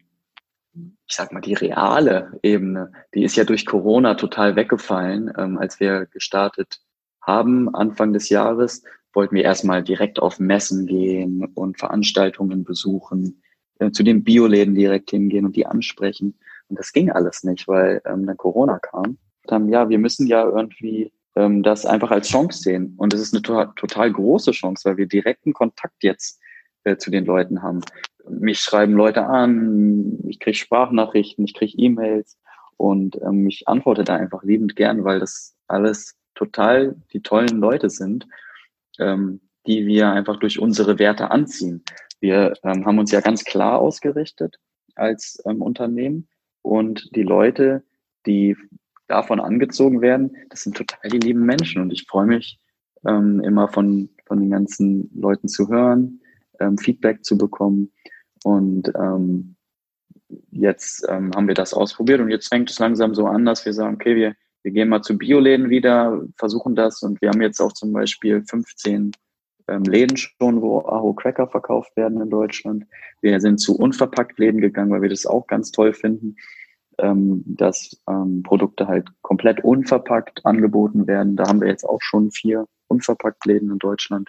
[0.73, 5.33] ich sag mal, die reale Ebene, die ist ja durch Corona total weggefallen.
[5.37, 6.81] Ähm, als wir gestartet
[7.21, 13.43] haben, Anfang des Jahres, wollten wir erstmal direkt auf Messen gehen und Veranstaltungen besuchen,
[13.81, 16.39] äh, zu den Bioläden direkt hingehen und die ansprechen.
[16.69, 20.45] Und das ging alles nicht, weil ähm, dann Corona kam haben, ja, wir müssen ja
[20.45, 22.95] irgendwie ähm, das einfach als Chance sehen.
[22.97, 26.41] Und es ist eine to total große Chance, weil wir direkten Kontakt jetzt
[26.85, 27.81] äh, zu den Leuten haben.
[28.29, 32.39] mich schreiben Leute an, ich kriege Sprachnachrichten, ich kriege E-Mails
[32.77, 37.91] und ähm, ich antworte da einfach liebend gern, weil das alles total die tollen Leute
[37.91, 38.27] sind,
[38.99, 41.83] ähm, die wir einfach durch unsere Werte anziehen.
[42.21, 44.59] Wir ähm, haben uns ja ganz klar ausgerichtet
[44.95, 46.29] als ähm, Unternehmen
[46.63, 47.83] und die Leute,
[48.27, 48.57] die
[49.11, 52.59] davon angezogen werden, das sind total die lieben Menschen und ich freue mich
[53.07, 56.21] ähm, immer von, von den ganzen Leuten zu hören,
[56.61, 57.93] ähm, Feedback zu bekommen.
[58.45, 59.57] Und ähm,
[60.51, 63.73] jetzt ähm, haben wir das ausprobiert und jetzt fängt es langsam so an, dass wir
[63.73, 67.03] sagen, okay, wir, wir gehen mal zu Bioläden wieder, versuchen das.
[67.03, 69.13] Und wir haben jetzt auch zum Beispiel 15
[69.69, 72.85] ähm, Läden schon, wo Aho Cracker verkauft werden in Deutschland.
[73.21, 76.37] Wir sind zu unverpackt Läden gegangen, weil wir das auch ganz toll finden,
[77.03, 81.37] ähm, dass ähm, Produkte halt komplett unverpackt angeboten werden.
[81.37, 84.29] Da haben wir jetzt auch schon vier unverpackt Läden in Deutschland,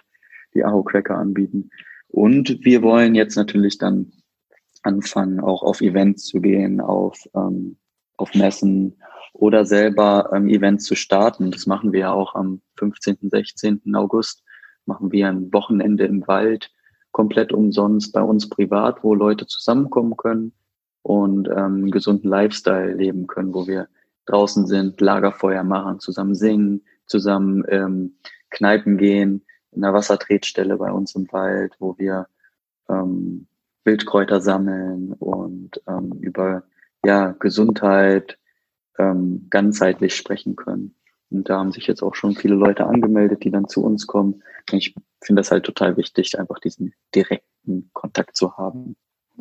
[0.54, 1.70] die Aho Cracker anbieten.
[2.08, 4.12] Und wir wollen jetzt natürlich dann
[4.82, 7.76] anfangen, auch auf Events zu gehen, auf, ähm,
[8.16, 8.98] auf Messen
[9.32, 11.50] oder selber ähm, Events zu starten.
[11.50, 13.94] Das machen wir ja auch am 15., 16.
[13.94, 14.42] August.
[14.84, 16.70] Machen wir ein Wochenende im Wald,
[17.12, 20.52] komplett umsonst bei uns privat, wo Leute zusammenkommen können
[21.02, 23.88] und ähm, gesunden Lifestyle leben können, wo wir
[24.26, 28.16] draußen sind, Lagerfeuer machen, zusammen singen, zusammen ähm,
[28.50, 32.28] Kneipen gehen, in einer Wassertretstelle bei uns im Wald, wo wir
[32.88, 33.48] ähm,
[33.84, 36.64] Wildkräuter sammeln und ähm, über
[37.04, 38.38] ja, Gesundheit
[38.98, 40.94] ähm, ganzheitlich sprechen können.
[41.30, 44.42] Und da haben sich jetzt auch schon viele Leute angemeldet, die dann zu uns kommen.
[44.70, 48.96] Ich finde das halt total wichtig, einfach diesen direkten Kontakt zu haben.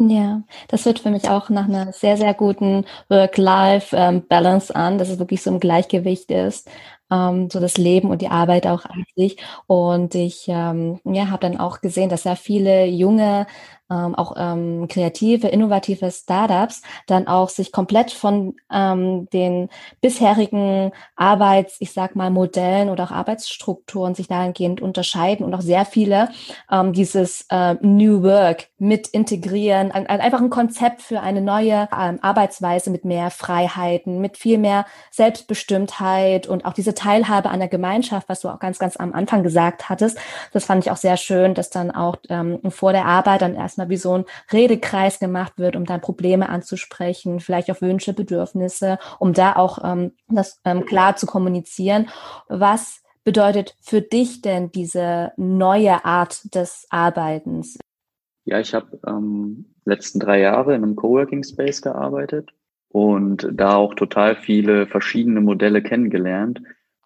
[0.09, 5.19] Ja, das wird für mich auch nach einer sehr, sehr guten Work-Life-Balance an, dass es
[5.19, 6.67] wirklich so im Gleichgewicht ist,
[7.11, 9.37] ähm, so das Leben und die Arbeit auch an sich.
[9.67, 13.45] Und ich ähm, ja, habe dann auch gesehen, dass sehr viele junge
[13.91, 19.69] ähm, auch ähm, kreative, innovative Startups dann auch sich komplett von ähm, den
[19.99, 25.85] bisherigen Arbeits, ich sag mal, Modellen oder auch Arbeitsstrukturen sich dahingehend unterscheiden und auch sehr
[25.85, 26.29] viele
[26.71, 32.19] ähm, dieses äh, New Work mit integrieren, ein, einfach ein Konzept für eine neue ähm,
[32.21, 38.29] Arbeitsweise mit mehr Freiheiten, mit viel mehr Selbstbestimmtheit und auch diese Teilhabe an der Gemeinschaft,
[38.29, 40.17] was du auch ganz, ganz am Anfang gesagt hattest.
[40.53, 43.81] Das fand ich auch sehr schön, dass dann auch ähm, vor der Arbeit dann erstmal
[43.81, 48.99] mal wie so ein Redekreis gemacht wird, um dann Probleme anzusprechen, vielleicht auch Wünsche, Bedürfnisse,
[49.19, 52.09] um da auch ähm, das ähm, klar zu kommunizieren.
[52.47, 57.77] Was bedeutet für dich denn diese neue Art des Arbeitens?
[58.45, 62.49] Ja, ich habe ähm, letzten drei Jahre in einem Coworking Space gearbeitet
[62.89, 66.61] und da auch total viele verschiedene Modelle kennengelernt.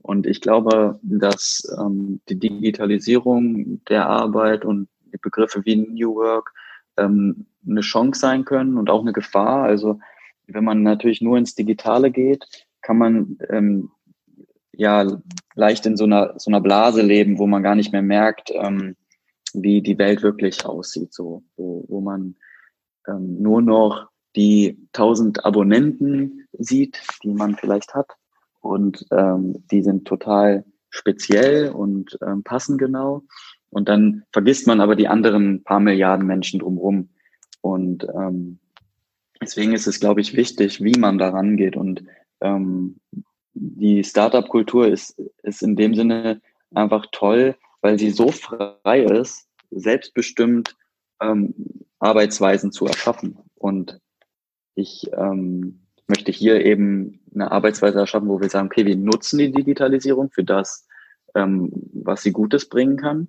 [0.06, 6.54] Und ich glaube, dass ähm, die Digitalisierung der Arbeit und die Begriffe wie New Work
[6.96, 9.64] ähm, eine Chance sein können und auch eine Gefahr.
[9.64, 10.00] Also
[10.46, 12.46] wenn man natürlich nur ins Digitale geht,
[12.84, 13.90] kann man ähm,
[14.74, 15.08] ja
[15.56, 18.96] leicht in so einer so einer Blase leben, wo man gar nicht mehr merkt, ähm,
[19.56, 22.36] wie die Welt wirklich aussieht, so wo, wo man
[23.08, 28.16] ähm, nur noch die tausend Abonnenten sieht, die man vielleicht hat
[28.66, 33.22] und ähm, die sind total speziell und ähm, passen genau.
[33.70, 37.10] Und dann vergisst man aber die anderen paar Milliarden Menschen drumherum.
[37.62, 38.60] Und ähm,
[39.40, 41.76] deswegen ist es, glaube ich, wichtig, wie man da rangeht.
[41.76, 42.04] Und
[42.42, 43.00] ähm,
[43.54, 46.42] die Startup-Kultur ist, ist in dem Sinne
[46.74, 50.76] einfach toll, weil sie so frei ist, selbstbestimmt
[51.22, 51.54] ähm,
[52.00, 53.38] Arbeitsweisen zu erschaffen.
[53.56, 54.00] Und
[54.74, 59.52] ich ähm, möchte hier eben eine Arbeitsweise erschaffen, wo wir sagen, okay, wir nutzen die
[59.52, 60.88] Digitalisierung für das,
[61.36, 63.28] ähm, was sie Gutes bringen kann.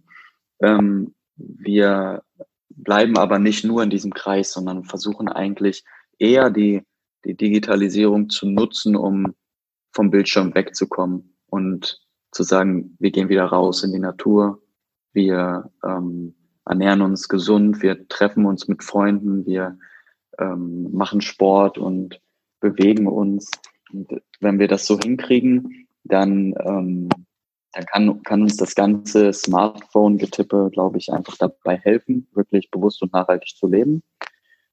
[0.61, 2.23] Ähm, wir
[2.69, 5.85] bleiben aber nicht nur in diesem Kreis, sondern versuchen eigentlich
[6.19, 6.83] eher die,
[7.25, 9.35] die Digitalisierung zu nutzen, um
[9.93, 12.01] vom Bildschirm wegzukommen und
[12.33, 14.63] zu sagen, wir gehen wieder raus in die Natur,
[15.13, 16.35] wir ähm,
[16.67, 19.79] ernähren uns gesund, wir treffen uns mit Freunden, wir
[20.39, 22.21] ähm, machen Sport und
[22.71, 23.51] bewegen uns.
[23.93, 27.09] Und wenn wir das so hinkriegen, dann ähm,
[27.77, 33.13] dann kann, kann uns das ganze Smartphone-Getippe, glaube ich, einfach dabei helfen, wirklich bewusst und
[33.13, 34.03] nachhaltig zu leben.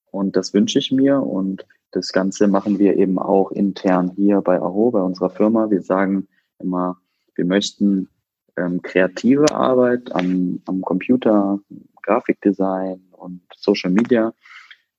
[0.09, 1.21] Und das wünsche ich mir.
[1.21, 5.69] Und das Ganze machen wir eben auch intern hier bei Aho, bei unserer Firma.
[5.69, 6.27] Wir sagen
[6.59, 6.97] immer,
[7.35, 8.07] wir möchten
[8.55, 11.59] ähm, kreative Arbeit am, am Computer,
[12.03, 14.33] Grafikdesign und Social Media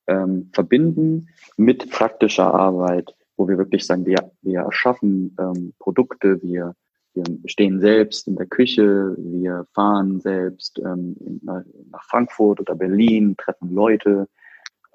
[0.07, 6.75] ähm, verbinden mit praktischer Arbeit, wo wir wirklich sagen, wir, wir erschaffen ähm, Produkte, wir
[7.15, 13.73] wir stehen selbst in der Küche, wir fahren selbst ähm, nach Frankfurt oder Berlin, treffen
[13.73, 14.29] Leute,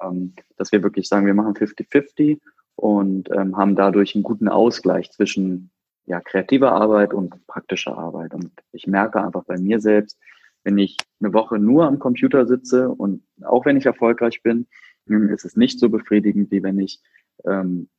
[0.01, 2.39] ähm, dass wir wirklich sagen, wir machen 50-50
[2.75, 5.71] und ähm, haben dadurch einen guten Ausgleich zwischen
[6.05, 8.33] ja, kreativer Arbeit und praktischer Arbeit.
[8.33, 10.17] Und ich merke einfach bei mir selbst,
[10.63, 14.67] wenn ich eine Woche nur am Computer sitze und auch wenn ich erfolgreich bin,
[15.09, 17.01] ist es nicht so befriedigend, wie wenn ich
[17.45, 17.89] ähm,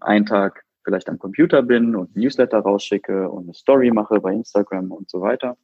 [0.00, 4.92] einen Tag vielleicht am Computer bin und Newsletter rausschicke und eine Story mache bei Instagram
[4.92, 5.56] und so weiter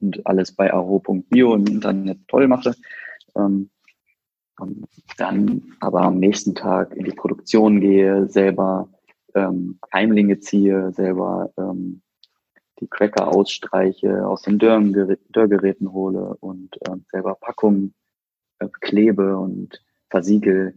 [0.00, 2.74] und alles bei aro.bio im Internet toll mache.
[3.36, 3.70] Ähm,
[4.58, 4.86] und
[5.18, 8.88] dann aber am nächsten Tag in die Produktion gehe, selber
[9.34, 12.02] ähm, Keimlinge ziehe, selber ähm,
[12.80, 17.94] die Cracker ausstreiche, aus den Dörrgeräten hole und äh, selber Packungen
[18.60, 19.82] äh, klebe und
[20.14, 20.74] versiegel.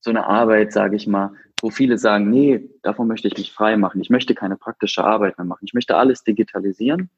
[0.00, 3.76] So eine Arbeit, sage ich mal, wo viele sagen, nee, davon möchte ich mich frei
[3.76, 4.00] machen.
[4.00, 5.64] Ich möchte keine praktische Arbeit mehr machen.
[5.66, 7.10] Ich möchte alles digitalisieren.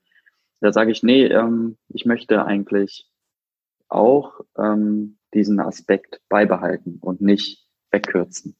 [0.61, 3.06] Da sage ich, nee, ähm, ich möchte eigentlich
[3.88, 8.56] auch ähm, diesen Aspekt beibehalten und nicht wegkürzen.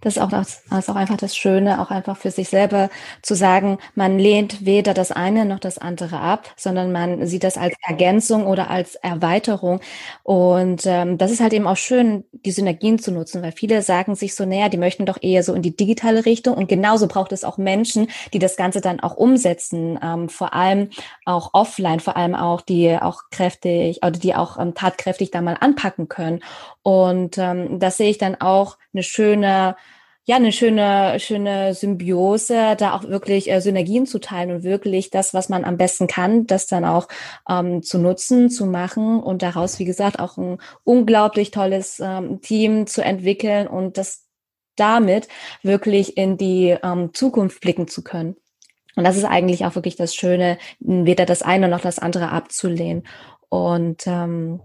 [0.00, 2.88] Das ist auch, das ist auch einfach das Schöne, auch einfach für sich selber
[3.20, 7.58] zu sagen, man lehnt weder das eine noch das andere ab, sondern man sieht das
[7.58, 9.80] als Ergänzung oder als Erweiterung.
[10.22, 14.14] Und ähm, das ist halt eben auch schön, die Synergien zu nutzen, weil viele sagen
[14.14, 16.54] sich so, naja, die möchten doch eher so in die digitale Richtung.
[16.54, 20.88] Und genauso braucht es auch Menschen, die das Ganze dann auch umsetzen, ähm, vor allem
[21.26, 25.58] auch offline, vor allem auch, die auch kräftig oder die auch ähm, tatkräftig da mal
[25.60, 26.40] anpacken können.
[26.82, 29.76] Und ähm, das sehe ich dann auch eine schöne
[30.24, 35.34] ja, eine schöne, schöne Symbiose, da auch wirklich äh, Synergien zu teilen und wirklich das,
[35.34, 37.08] was man am besten kann, das dann auch
[37.48, 42.86] ähm, zu nutzen, zu machen und daraus, wie gesagt, auch ein unglaublich tolles ähm, Team
[42.86, 44.26] zu entwickeln und das
[44.76, 45.26] damit
[45.62, 48.36] wirklich in die ähm, Zukunft blicken zu können.
[48.96, 53.04] Und das ist eigentlich auch wirklich das Schöne, weder das eine noch das andere abzulehnen.
[53.48, 54.60] Und ähm,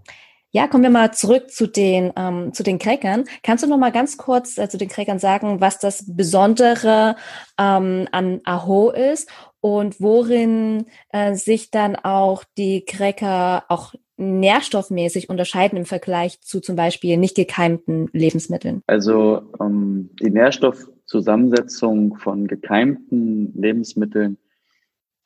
[0.52, 3.24] ja, kommen wir mal zurück zu den, ähm, zu den Crackern.
[3.42, 7.16] Kannst du noch mal ganz kurz äh, zu den Crackern sagen, was das Besondere
[7.58, 9.28] ähm, an Aho ist
[9.60, 16.76] und worin äh, sich dann auch die Cracker auch nährstoffmäßig unterscheiden im Vergleich zu zum
[16.76, 18.82] Beispiel nicht gekeimten Lebensmitteln?
[18.86, 24.38] Also ähm, die Nährstoffzusammensetzung von gekeimten Lebensmitteln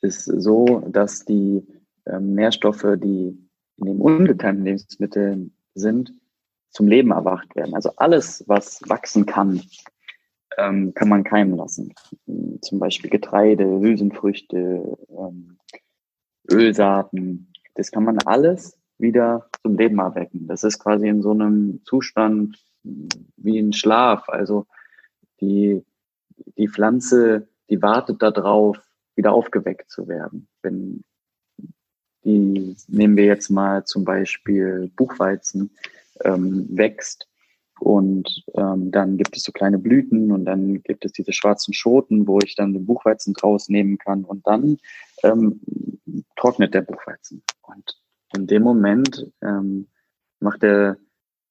[0.01, 1.65] ist so, dass die
[2.05, 3.37] ähm, Nährstoffe, die
[3.81, 6.13] in den ungekeimten Lebensmitteln sind,
[6.69, 7.73] zum Leben erwacht werden.
[7.73, 9.61] Also alles, was wachsen kann,
[10.57, 11.93] ähm, kann man keimen lassen.
[12.61, 15.57] Zum Beispiel Getreide, Hülsenfrüchte, ähm,
[16.49, 17.51] Ölsaaten.
[17.75, 20.47] Das kann man alles wieder zum Leben erwecken.
[20.47, 24.29] Das ist quasi in so einem Zustand wie ein Schlaf.
[24.29, 24.67] Also
[25.39, 25.83] die,
[26.57, 28.77] die Pflanze, die wartet darauf,
[29.15, 30.47] wieder aufgeweckt zu werden.
[30.61, 31.03] Wenn
[32.23, 35.71] die nehmen wir jetzt mal zum Beispiel Buchweizen,
[36.23, 37.27] ähm, wächst
[37.81, 42.27] und ähm, dann gibt es so kleine Blüten und dann gibt es diese schwarzen Schoten,
[42.27, 44.77] wo ich dann den Buchweizen draus nehmen kann und dann
[45.23, 45.59] ähm,
[46.35, 47.41] trocknet der Buchweizen.
[47.63, 47.99] Und
[48.35, 49.87] in dem Moment ähm,
[50.39, 50.97] macht er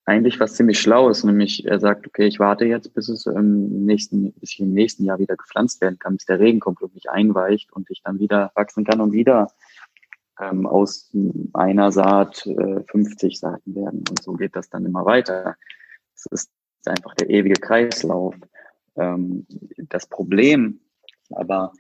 [0.05, 4.33] eigentlich was ziemlich Schlaues, nämlich er sagt, okay, ich warte jetzt, bis es im nächsten,
[4.35, 7.11] bis ich im nächsten Jahr wieder gepflanzt werden kann, bis der Regen kommt und mich
[7.11, 9.49] einweicht und ich dann wieder wachsen kann und wieder
[10.41, 11.11] ähm, aus
[11.53, 14.05] einer Saat äh, 50 Saaten werden.
[14.09, 15.57] Und so geht das dann immer weiter.
[16.15, 16.51] Es ist
[16.87, 18.35] einfach der ewige Kreislauf.
[18.97, 20.81] Ähm, das Problem
[21.31, 21.73] aber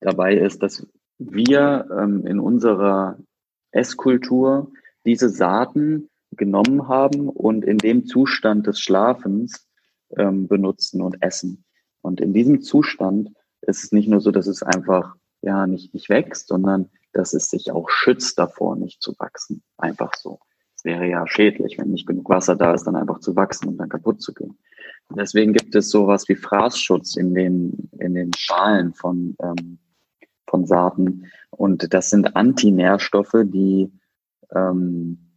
[0.00, 0.86] dabei ist, dass
[1.18, 3.18] wir ähm, in unserer
[3.70, 4.70] Esskultur
[5.06, 9.68] diese Saaten genommen haben und in dem Zustand des Schlafens
[10.16, 11.64] ähm, benutzen und essen.
[12.00, 13.30] Und in diesem Zustand
[13.62, 17.50] ist es nicht nur so, dass es einfach ja nicht, nicht wächst, sondern dass es
[17.50, 19.62] sich auch schützt davor, nicht zu wachsen.
[19.76, 20.40] Einfach so.
[20.76, 23.76] Es wäre ja schädlich, wenn nicht genug Wasser da ist, dann einfach zu wachsen und
[23.78, 24.58] dann kaputt zu gehen.
[25.10, 29.78] Deswegen gibt es sowas wie Fraßschutz in den, in den Schalen von, ähm,
[30.46, 31.30] von Saaten.
[31.50, 33.92] Und das sind Antinährstoffe, die
[34.54, 35.31] ähm,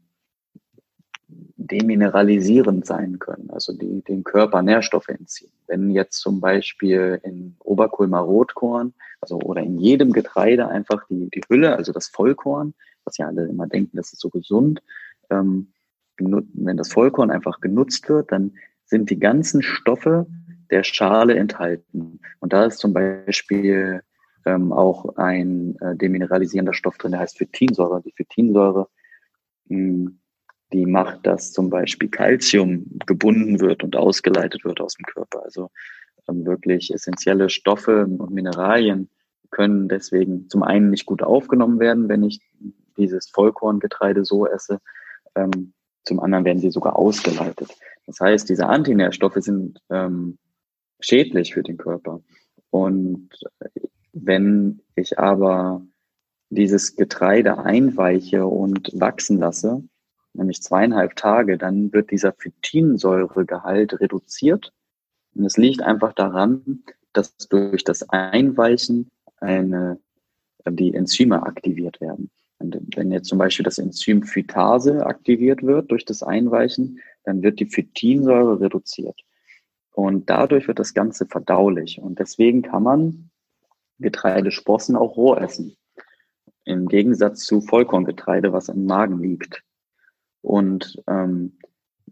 [1.68, 5.52] demineralisierend sein können, also die den Körper Nährstoffe entziehen.
[5.68, 11.42] Wenn jetzt zum Beispiel in Oberkulmer Rotkorn, also oder in jedem Getreide einfach die, die
[11.50, 12.74] Hülle, also das Vollkorn,
[13.04, 14.82] was ja alle immer denken, das ist so gesund,
[15.30, 15.72] ähm,
[16.18, 18.54] wenn das Vollkorn einfach genutzt wird, dann
[18.86, 20.28] sind die ganzen Stoffe
[20.70, 22.20] der Schale enthalten.
[22.40, 24.02] Und da ist zum Beispiel
[24.46, 28.02] ähm, auch ein äh, demineralisierender Stoff drin, der heißt Phytinsäure.
[28.02, 28.88] Die Phytinsäure
[29.68, 30.20] mh, hm,
[30.74, 35.44] die macht, dass zum Beispiel Calcium gebunden wird und ausgeleitet wird aus dem Körper.
[35.44, 35.70] Also
[36.28, 39.10] ähm, wirklich essentielle Stoffe und Mineralien
[39.52, 42.42] können deswegen zum einen nicht gut aufgenommen werden, wenn ich
[42.98, 44.80] dieses Vollkorngetreide so esse.
[45.36, 45.74] Ähm,
[46.04, 47.70] zum anderen werden sie sogar ausgeleitet.
[48.06, 50.38] Das heißt, diese Antinährstoffe sind ähm,
[51.00, 52.22] schädlich für den Körper.
[52.70, 53.30] Und
[54.14, 55.82] wenn ich aber
[56.50, 59.84] dieses Getreide einweiche und wachsen lasse,
[60.38, 64.74] nämlich zweieinhalb Tage, dann wird dieser Phytinsäuregehalt reduziert.
[65.36, 70.00] Und es liegt einfach daran, dass durch das Einweichen eine,
[70.68, 72.30] die Enzyme aktiviert werden.
[72.60, 77.60] Und wenn jetzt zum Beispiel das Enzym Phytase aktiviert wird durch das Einweichen, dann wird
[77.60, 79.20] die Phytinsäure reduziert.
[79.92, 82.00] Und dadurch wird das Ganze verdaulich.
[82.00, 83.30] Und deswegen kann man
[84.00, 85.76] Getreidesprossen auch roh essen.
[86.66, 89.64] Im Gegensatz zu Vollkorngetreide, was im Magen liegt.
[90.46, 91.58] Und ähm,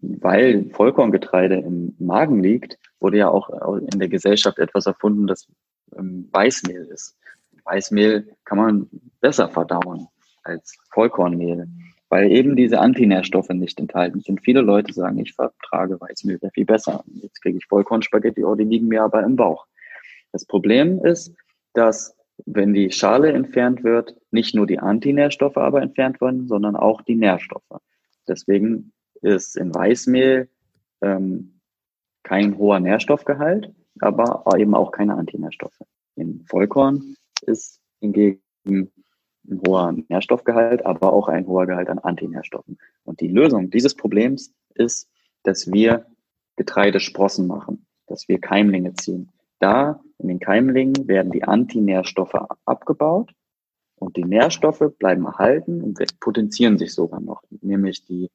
[0.01, 5.47] weil Vollkorngetreide im Magen liegt, wurde ja auch in der Gesellschaft etwas erfunden, das
[5.95, 7.15] ähm, Weißmehl ist.
[7.63, 8.89] Weißmehl kann man
[9.21, 10.07] besser verdauen
[10.43, 11.67] als Vollkornmehl,
[12.09, 14.41] weil eben diese Antinährstoffe nicht enthalten sind.
[14.43, 17.03] Viele Leute sagen, ich vertrage Weißmehl sehr viel besser.
[17.21, 19.67] Jetzt kriege ich Vollkornspaghetti, oh, die liegen mir aber im Bauch.
[20.31, 21.33] Das Problem ist,
[21.73, 27.03] dass wenn die Schale entfernt wird, nicht nur die Antinährstoffe aber entfernt werden, sondern auch
[27.03, 27.79] die Nährstoffe.
[28.27, 30.49] Deswegen ist in Weißmehl
[31.01, 31.59] ähm,
[32.23, 35.81] kein hoher Nährstoffgehalt, aber eben auch keine Antinährstoffe.
[36.15, 38.91] In Vollkorn ist hingegen ein
[39.67, 42.77] hoher Nährstoffgehalt, aber auch ein hoher Gehalt an Antinährstoffen.
[43.03, 45.09] Und die Lösung dieses Problems ist,
[45.43, 46.05] dass wir
[46.55, 49.31] Getreidesprossen machen, dass wir Keimlinge ziehen.
[49.59, 53.33] Da in den Keimlingen werden die Antinährstoffe abgebaut
[54.03, 58.29] und die Nährstoffe bleiben erhalten und potenzieren sich sogar noch, nämlich die,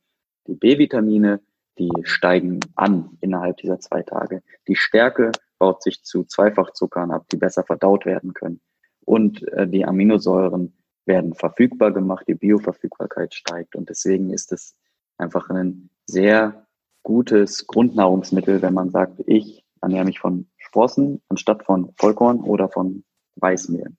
[0.46, 1.40] die B-Vitamine,
[1.78, 4.42] die steigen an innerhalb dieser zwei Tage.
[4.66, 8.60] Die Stärke baut sich zu Zweifachzuckern ab, die besser verdaut werden können.
[9.04, 13.76] Und äh, die Aminosäuren werden verfügbar gemacht, die Bioverfügbarkeit steigt.
[13.76, 14.76] Und deswegen ist es
[15.16, 16.66] einfach ein sehr
[17.02, 23.04] gutes Grundnahrungsmittel, wenn man sagt, ich ernähre mich von Sprossen anstatt von Vollkorn oder von
[23.36, 23.96] Weißmehl.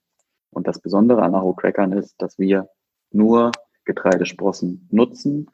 [0.51, 2.69] Und das Besondere an Aho Crackern ist, dass wir
[3.11, 3.51] nur
[3.85, 5.49] Getreidesprossen nutzen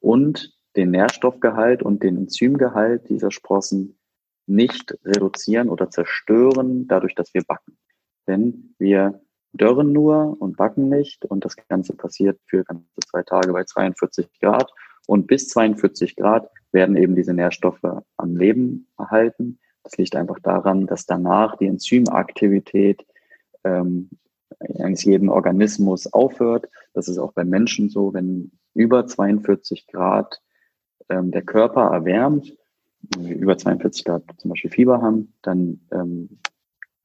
[0.00, 3.98] und den Nährstoffgehalt und den Enzymgehalt dieser Sprossen
[4.46, 7.76] nicht reduzieren oder zerstören, dadurch, dass wir backen.
[8.26, 9.20] Denn wir
[9.52, 14.28] dörren nur und backen nicht und das Ganze passiert für ganze zwei Tage bei 42
[14.40, 14.70] Grad
[15.06, 19.58] und bis 42 Grad werden eben diese Nährstoffe am Leben erhalten.
[19.82, 23.06] Das liegt einfach daran, dass danach die Enzymaktivität
[23.64, 24.10] ähm,
[24.60, 26.68] eines jeden Organismus aufhört.
[26.94, 30.40] Das ist auch bei Menschen so, wenn über 42 Grad
[31.08, 32.56] ähm, der Körper erwärmt,
[33.18, 36.38] über 42 Grad zum Beispiel Fieber haben, dann ähm,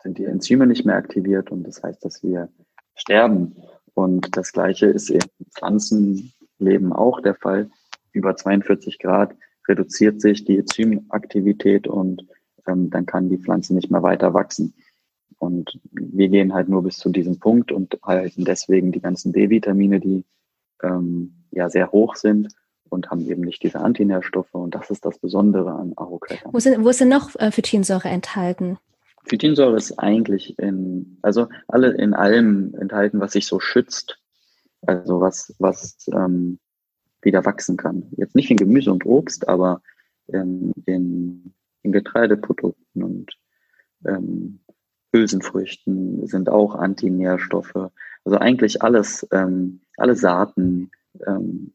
[0.02, 2.50] sind die Enzyme nicht mehr aktiviert und das heißt, dass wir
[2.96, 3.56] sterben.
[3.94, 5.22] Und das Gleiche ist im
[5.56, 7.70] Pflanzenleben auch der Fall.
[8.12, 9.36] Über 42 Grad
[9.68, 12.28] reduziert sich die Enzymaktivität und
[12.68, 14.74] ähm, dann kann die Pflanze nicht mehr weiter wachsen.
[15.44, 20.00] Und wir gehen halt nur bis zu diesem Punkt und halten deswegen die ganzen B-Vitamine,
[20.00, 20.24] die
[20.82, 22.48] ähm, ja sehr hoch sind
[22.88, 24.54] und haben eben nicht diese Antinährstoffe.
[24.54, 26.54] Und das ist das Besondere an Arokräutern.
[26.54, 28.78] Wo sind, wo sind noch äh, Phytinsäure enthalten?
[29.26, 34.18] Phytinsäure ist eigentlich in, also alle in allem enthalten, was sich so schützt,
[34.86, 36.58] also was, was ähm,
[37.22, 38.04] wieder wachsen kann.
[38.12, 39.82] Jetzt nicht in Gemüse und Obst, aber
[40.28, 43.32] in, in, in Getreideprodukten und
[44.06, 44.60] ähm,
[45.14, 47.90] Hülsenfrüchten sind auch Antinährstoffe.
[48.26, 50.92] Also eigentlich alles, ähm, alle Saaten
[51.26, 51.74] ähm,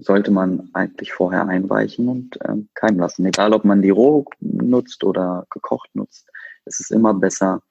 [0.00, 3.26] sollte man eigentlich vorher einweichen und ähm, keimen lassen.
[3.26, 6.28] Egal, ob man die roh nutzt oder gekocht nutzt
[6.68, 7.62] es ist immer besser,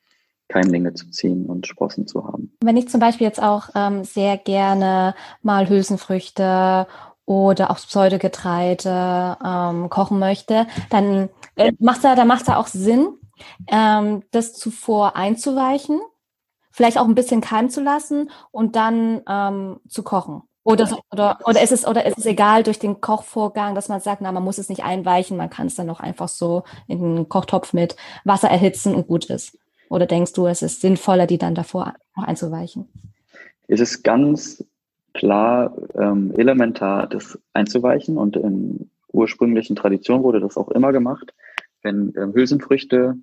[0.49, 2.51] Keimlinge zu ziehen und Sprossen zu haben.
[2.61, 6.87] Wenn ich zum Beispiel jetzt auch ähm, sehr gerne mal Hülsenfrüchte
[7.25, 13.09] oder auch Pseudogetreide ähm, kochen möchte, dann äh, macht da, da macht da auch Sinn,
[13.67, 15.99] ähm, das zuvor einzuweichen,
[16.71, 20.43] vielleicht auch ein bisschen keimen zu lassen und dann ähm, zu kochen.
[20.63, 24.21] Oder, oder, oder, ist es, oder ist es egal durch den Kochvorgang, dass man sagt,
[24.21, 27.29] na, man muss es nicht einweichen, man kann es dann noch einfach so in den
[27.29, 29.57] Kochtopf mit Wasser erhitzen und gut ist?
[29.89, 32.89] Oder denkst du, es ist sinnvoller, die dann davor noch einzuweichen?
[33.69, 34.61] Es ist ganz
[35.13, 41.33] klar ähm, elementar, das einzuweichen und in ursprünglichen Traditionen wurde das auch immer gemacht.
[41.87, 43.15] Wenn ähm, Hülsenfrüchte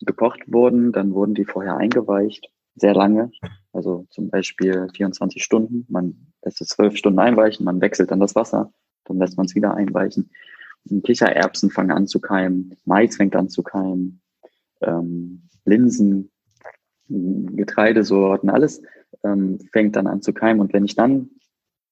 [0.00, 3.30] gekocht wurden, dann wurden die vorher eingeweicht, sehr lange,
[3.74, 5.84] also zum Beispiel 24 Stunden.
[5.90, 8.72] Man lässt es zwölf Stunden einweichen, man wechselt dann das Wasser,
[9.04, 10.30] dann lässt man es wieder einweichen.
[10.88, 14.22] Und Kichererbsen fangen an zu keimen, Mais fängt an zu keimen,
[14.80, 16.30] ähm, Linsen,
[17.08, 18.80] Getreidesorten, alles
[19.22, 20.62] ähm, fängt dann an zu keimen.
[20.62, 21.28] Und wenn ich dann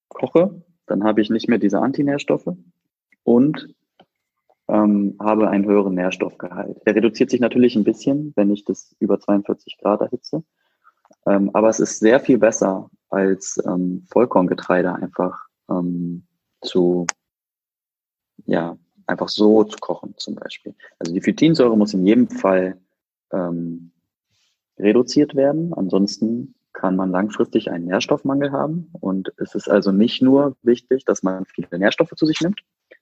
[0.08, 2.56] koche, dann habe ich nicht mehr diese Antinährstoffe
[3.22, 3.75] und
[4.68, 6.78] ähm, habe einen höheren Nährstoffgehalt.
[6.86, 10.42] Der reduziert sich natürlich ein bisschen, wenn ich das über 42 Grad erhitze.
[11.26, 16.26] Ähm, aber es ist sehr viel besser, als ähm, Vollkorngetreide einfach ähm,
[16.62, 17.06] zu,
[18.44, 20.74] ja, einfach so zu kochen zum Beispiel.
[20.98, 22.80] Also die Phytinsäure muss in jedem Fall
[23.32, 23.92] ähm,
[24.78, 25.72] reduziert werden.
[25.74, 28.90] Ansonsten kann man langfristig einen Nährstoffmangel haben.
[29.00, 32.60] Und es ist also nicht nur wichtig, dass man viele Nährstoffe zu sich nimmt,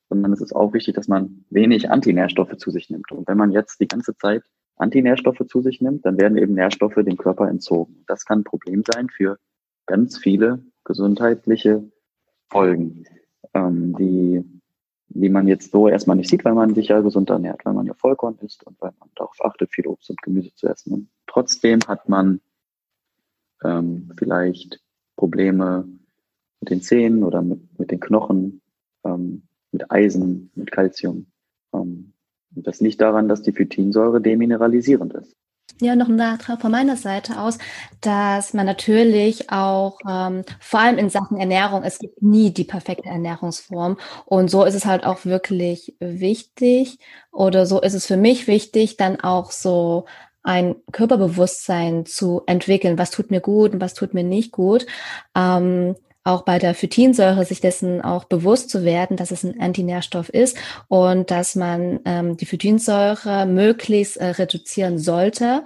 [0.08, 3.10] sondern es ist auch wichtig, dass man wenig Antinährstoffe zu sich nimmt.
[3.12, 4.44] Und wenn man jetzt die ganze Zeit
[4.76, 8.04] Antinährstoffe zu sich nimmt, dann werden eben Nährstoffe dem Körper entzogen.
[8.06, 9.38] Das kann ein Problem sein für
[9.86, 11.84] ganz viele gesundheitliche
[12.48, 13.04] Folgen,
[13.54, 14.44] ähm, die,
[15.08, 17.86] die man jetzt so erstmal nicht sieht, weil man sich ja gesund ernährt, weil man
[17.86, 20.92] ja Vollkorn isst und weil man darauf achtet, viel Obst und Gemüse zu essen.
[20.92, 22.40] Und trotzdem hat man
[23.62, 24.80] ähm, vielleicht
[25.16, 25.88] Probleme
[26.60, 28.60] mit den Zähnen oder mit, mit den Knochen,
[29.04, 29.42] ähm,
[29.74, 31.26] mit Eisen, mit Kalzium.
[31.74, 32.14] Ähm,
[32.56, 35.36] und das liegt daran, dass die Phytinsäure demineralisierend ist.
[35.80, 37.58] Ja, noch ein Nachtrag von meiner Seite aus,
[38.00, 43.08] dass man natürlich auch, ähm, vor allem in Sachen Ernährung, es gibt nie die perfekte
[43.08, 43.96] Ernährungsform.
[44.24, 46.98] Und so ist es halt auch wirklich wichtig
[47.32, 50.04] oder so ist es für mich wichtig, dann auch so
[50.44, 54.86] ein Körperbewusstsein zu entwickeln, was tut mir gut und was tut mir nicht gut.
[55.34, 60.30] Ähm, auch bei der Phytinsäure sich dessen auch bewusst zu werden, dass es ein Antinährstoff
[60.30, 60.56] ist
[60.88, 65.62] und dass man ähm, die Phytinsäure möglichst äh, reduzieren sollte,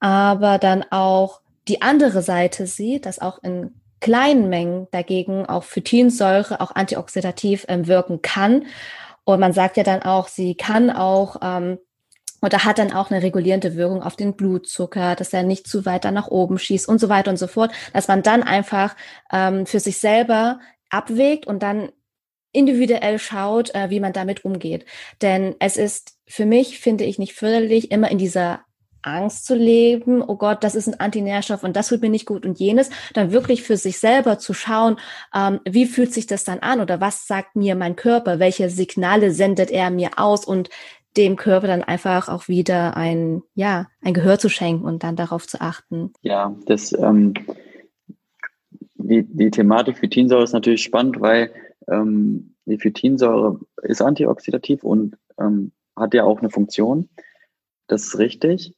[0.00, 6.60] aber dann auch die andere Seite sieht, dass auch in kleinen Mengen dagegen auch Phytinsäure
[6.60, 8.66] auch antioxidativ ähm, wirken kann.
[9.24, 11.78] Und man sagt ja dann auch, sie kann auch ähm,
[12.42, 16.04] oder hat dann auch eine regulierende Wirkung auf den Blutzucker, dass er nicht zu weit
[16.04, 18.94] dann nach oben schießt und so weiter und so fort, dass man dann einfach
[19.32, 20.60] ähm, für sich selber
[20.90, 21.90] abwägt und dann
[22.52, 24.86] individuell schaut, äh, wie man damit umgeht.
[25.22, 28.60] Denn es ist für mich, finde ich, nicht förderlich, immer in dieser
[29.06, 32.44] Angst zu leben, oh Gott, das ist ein Antinährstoff und das tut mir nicht gut
[32.44, 34.98] und jenes, dann wirklich für sich selber zu schauen,
[35.34, 39.30] ähm, wie fühlt sich das dann an oder was sagt mir mein Körper, welche Signale
[39.30, 40.44] sendet er mir aus?
[40.44, 40.70] Und
[41.16, 45.46] dem Körper dann einfach auch wieder ein, ja, ein Gehör zu schenken und dann darauf
[45.46, 46.12] zu achten.
[46.22, 47.34] Ja, das, ähm,
[48.94, 51.52] die, die Thematik Phytinsäure ist natürlich spannend, weil
[51.88, 57.08] ähm, die Phytinsäure ist antioxidativ und ähm, hat ja auch eine Funktion.
[57.86, 58.74] Das ist richtig.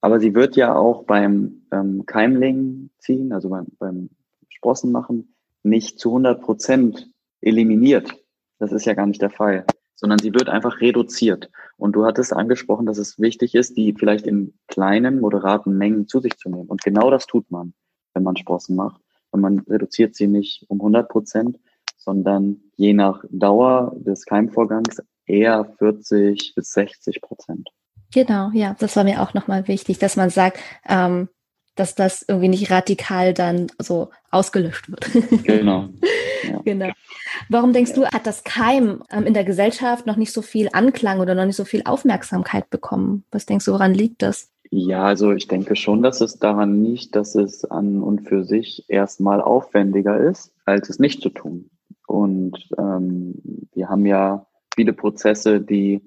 [0.00, 4.10] Aber sie wird ja auch beim ähm, Keimling ziehen, also beim, beim
[4.50, 7.10] Sprossen machen, nicht zu 100 Prozent
[7.40, 8.12] eliminiert.
[8.58, 9.64] Das ist ja gar nicht der Fall
[9.96, 11.50] sondern sie wird einfach reduziert.
[11.76, 16.20] Und du hattest angesprochen, dass es wichtig ist, die vielleicht in kleinen, moderaten Mengen zu
[16.20, 16.68] sich zu nehmen.
[16.68, 17.74] Und genau das tut man,
[18.14, 19.00] wenn man Sprossen macht.
[19.30, 21.58] Und man reduziert sie nicht um 100 Prozent,
[21.96, 27.68] sondern je nach Dauer des Keimvorgangs eher 40 bis 60 Prozent.
[28.12, 30.58] Genau, ja, das war mir auch nochmal wichtig, dass man sagt,
[30.88, 31.28] ähm,
[31.74, 35.10] dass das irgendwie nicht radikal dann so ausgelöscht wird.
[35.44, 35.88] Genau.
[36.44, 36.60] Ja.
[36.64, 36.90] genau.
[37.48, 41.20] Warum denkst du, hat das Keim ähm, in der Gesellschaft noch nicht so viel Anklang
[41.20, 43.24] oder noch nicht so viel Aufmerksamkeit bekommen?
[43.30, 44.50] Was denkst du, woran liegt das?
[44.70, 48.84] Ja, also ich denke schon, dass es daran liegt, dass es an und für sich
[48.88, 51.70] erstmal aufwendiger ist, als es nicht zu tun.
[52.06, 53.34] Und ähm,
[53.72, 56.02] wir haben ja viele Prozesse, die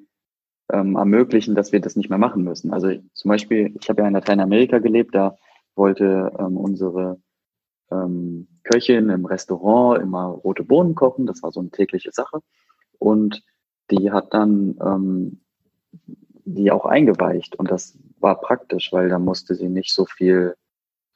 [0.71, 2.73] ähm, ermöglichen, dass wir das nicht mehr machen müssen.
[2.73, 5.37] Also zum Beispiel, ich habe ja in Lateinamerika gelebt, da
[5.77, 7.19] wollte ähm, unsere
[7.91, 11.25] ähm, Köchin im Restaurant immer rote Bohnen kochen.
[11.25, 12.41] Das war so eine tägliche Sache.
[12.99, 13.43] Und
[13.91, 15.41] die hat dann ähm,
[16.45, 17.55] die auch eingeweicht.
[17.57, 20.55] Und das war praktisch, weil da musste sie nicht so viel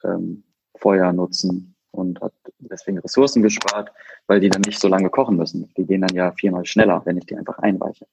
[0.04, 0.44] ähm,
[0.76, 3.92] Feuer nutzen und hat deswegen Ressourcen gespart,
[4.26, 5.72] weil die dann nicht so lange kochen müssen.
[5.76, 8.06] Die gehen dann ja viermal schneller, wenn ich die einfach einweiche.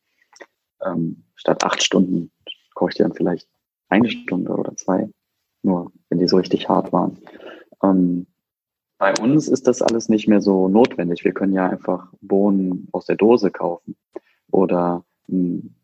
[0.85, 2.31] Ähm, statt acht Stunden
[2.73, 3.47] koche ich die dann vielleicht
[3.89, 5.09] eine Stunde oder zwei.
[5.61, 7.17] Nur wenn die so richtig hart waren.
[7.83, 8.27] Ähm,
[8.97, 11.23] bei uns ist das alles nicht mehr so notwendig.
[11.23, 13.95] Wir können ja einfach Bohnen aus der Dose kaufen
[14.51, 15.75] oder einen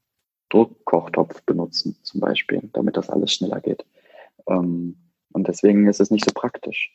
[0.50, 3.86] Druckkochtopf benutzen zum Beispiel, damit das alles schneller geht.
[4.48, 4.98] Ähm,
[5.32, 6.92] und deswegen ist es nicht so praktisch.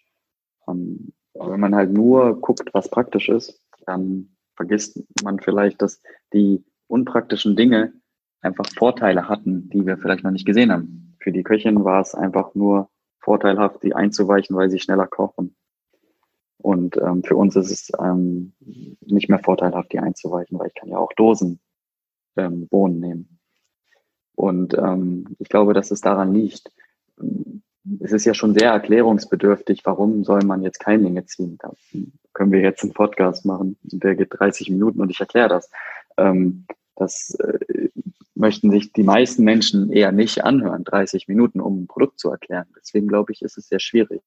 [0.69, 6.03] Ähm, wenn man halt nur guckt, was praktisch ist, dann vergisst man vielleicht, dass
[6.33, 7.93] die unpraktischen Dinge
[8.43, 11.10] einfach Vorteile hatten, die wir vielleicht noch nicht gesehen haben.
[11.21, 12.89] Für die Köchin war es einfach nur
[13.21, 15.55] vorteilhaft, die einzuweichen, weil sie schneller kochen.
[16.59, 18.53] Und ähm, für uns ist es ähm,
[19.01, 21.61] nicht mehr vorteilhaft, die einzuweichen, weil ich kann ja auch Dosen
[22.37, 23.39] ähm, Bohnen nehmen.
[24.35, 26.71] Und ähm, ich glaube, dass es daran liegt.
[28.01, 31.59] es ist ja schon sehr erklärungsbedürftig, warum soll man jetzt Keimlinge ziehen?
[31.61, 31.73] Da
[32.33, 35.71] können wir jetzt einen Podcast machen, der geht 30 Minuten und ich erkläre das.
[36.17, 36.67] Ähm,
[36.97, 37.89] das äh,
[38.41, 42.67] möchten sich die meisten Menschen eher nicht anhören, 30 Minuten, um ein Produkt zu erklären.
[42.77, 44.23] Deswegen glaube ich, ist es sehr schwierig.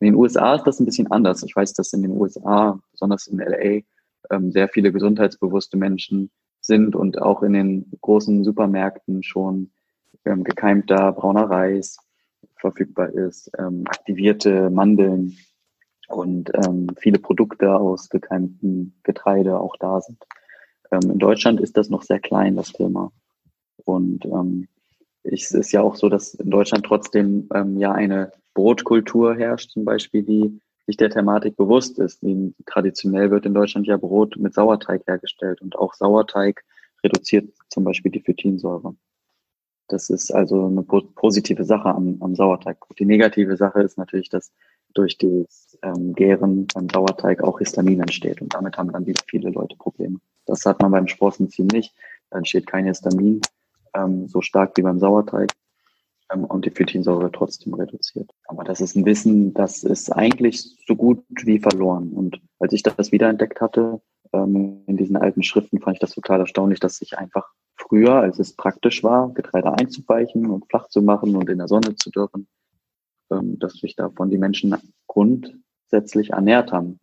[0.00, 1.42] In den USA ist das ein bisschen anders.
[1.42, 3.82] Ich weiß, dass in den USA, besonders in LA,
[4.30, 9.70] ähm, sehr viele gesundheitsbewusste Menschen sind und auch in den großen Supermärkten schon
[10.24, 11.98] ähm, gekeimter brauner Reis
[12.56, 15.36] verfügbar ist, ähm, aktivierte Mandeln
[16.08, 16.52] und
[16.98, 20.22] viele Produkte aus gekeimtem Getreide auch da sind.
[20.90, 23.12] Ähm, in Deutschland ist das noch sehr klein, das Thema.
[23.84, 24.68] Und ähm,
[25.22, 29.84] es ist ja auch so, dass in Deutschland trotzdem ähm, ja eine Brotkultur herrscht, zum
[29.84, 32.22] Beispiel, die sich der Thematik bewusst ist.
[32.22, 36.64] Wie traditionell wird in Deutschland ja Brot mit Sauerteig hergestellt und auch Sauerteig
[37.02, 38.94] reduziert zum Beispiel die Phytinsäure.
[39.88, 42.78] Das ist also eine positive Sache am, am Sauerteig.
[42.98, 44.52] Die negative Sache ist natürlich, dass
[44.94, 49.76] durch das ähm, Gären beim Sauerteig auch Histamin entsteht und damit haben dann viele Leute
[49.76, 50.18] Probleme.
[50.46, 51.94] Das hat man beim Sprossenziehen nicht.
[52.30, 53.40] Da entsteht kein Histamin
[53.94, 55.52] ähm, so stark wie beim Sauerteig
[56.32, 58.30] ähm, und die Phytinsäure trotzdem reduziert.
[58.46, 62.12] Aber das ist ein Wissen, das ist eigentlich so gut wie verloren.
[62.12, 64.00] Und als ich das wiederentdeckt hatte,
[64.32, 68.38] ähm, in diesen alten Schriften, fand ich das total erstaunlich, dass sich einfach früher, als
[68.38, 72.30] es praktisch war, Getreide einzuweichen und flach zu machen und in der Sonne zu dürren,
[72.32, 72.46] ähm,
[73.28, 74.74] dass sich davon die Menschen
[75.06, 76.98] grundsätzlich ernährt haben.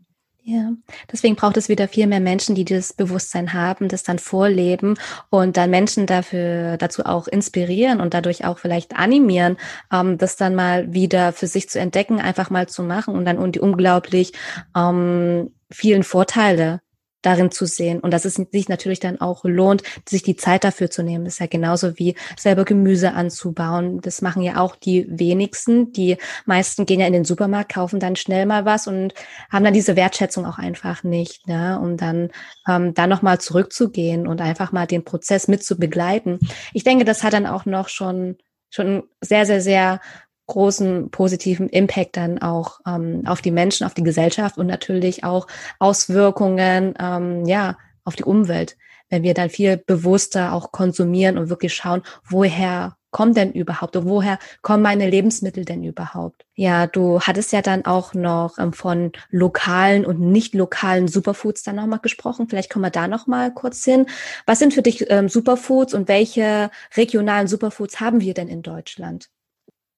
[0.46, 0.74] Ja,
[1.10, 4.96] deswegen braucht es wieder viel mehr Menschen, die dieses Bewusstsein haben, das dann vorleben
[5.30, 9.56] und dann Menschen dafür dazu auch inspirieren und dadurch auch vielleicht animieren,
[9.90, 13.38] ähm, das dann mal wieder für sich zu entdecken, einfach mal zu machen und dann
[13.38, 14.34] und die unglaublich
[14.76, 16.82] ähm, vielen Vorteile
[17.24, 20.92] darin zu sehen und dass es sich natürlich dann auch lohnt, sich die Zeit dafür
[20.92, 21.26] zu nehmen.
[21.26, 24.02] Das ist ja genauso wie selber Gemüse anzubauen.
[24.02, 25.92] Das machen ja auch die wenigsten.
[25.94, 29.14] Die meisten gehen ja in den Supermarkt, kaufen dann schnell mal was und
[29.52, 31.80] haben dann diese Wertschätzung auch einfach nicht, ne?
[31.82, 32.30] um dann
[32.68, 36.40] ähm, dann nochmal zurückzugehen und einfach mal den Prozess mit zu begleiten.
[36.74, 38.38] Ich denke, das hat dann auch noch schon
[38.70, 40.02] schon sehr, sehr, sehr
[40.48, 45.48] großen positiven Impact dann auch ähm, auf die Menschen, auf die Gesellschaft und natürlich auch
[45.80, 48.78] Auswirkungen ähm, ja auf die Umwelt,
[49.10, 54.06] wenn wir dann viel bewusster auch konsumieren und wirklich schauen, woher kommt denn überhaupt und
[54.06, 56.46] woher kommen meine Lebensmittel denn überhaupt?
[56.56, 61.78] Ja, du hattest ja dann auch noch ähm, von lokalen und nicht lokalen Superfoods dann
[61.78, 62.50] nochmal gesprochen.
[62.50, 64.08] Vielleicht kommen wir da nochmal kurz hin.
[64.46, 69.30] Was sind für dich ähm, Superfoods und welche regionalen Superfoods haben wir denn in Deutschland?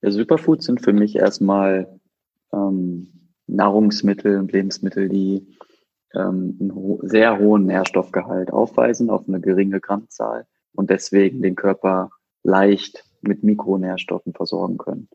[0.05, 1.99] Ja, Superfoods sind für mich erstmal
[2.53, 5.47] ähm, Nahrungsmittel und Lebensmittel, die
[6.13, 12.11] ähm, einen ho sehr hohen Nährstoffgehalt aufweisen auf eine geringe Grammzahl und deswegen den Körper
[12.43, 15.09] leicht mit Mikronährstoffen versorgen können.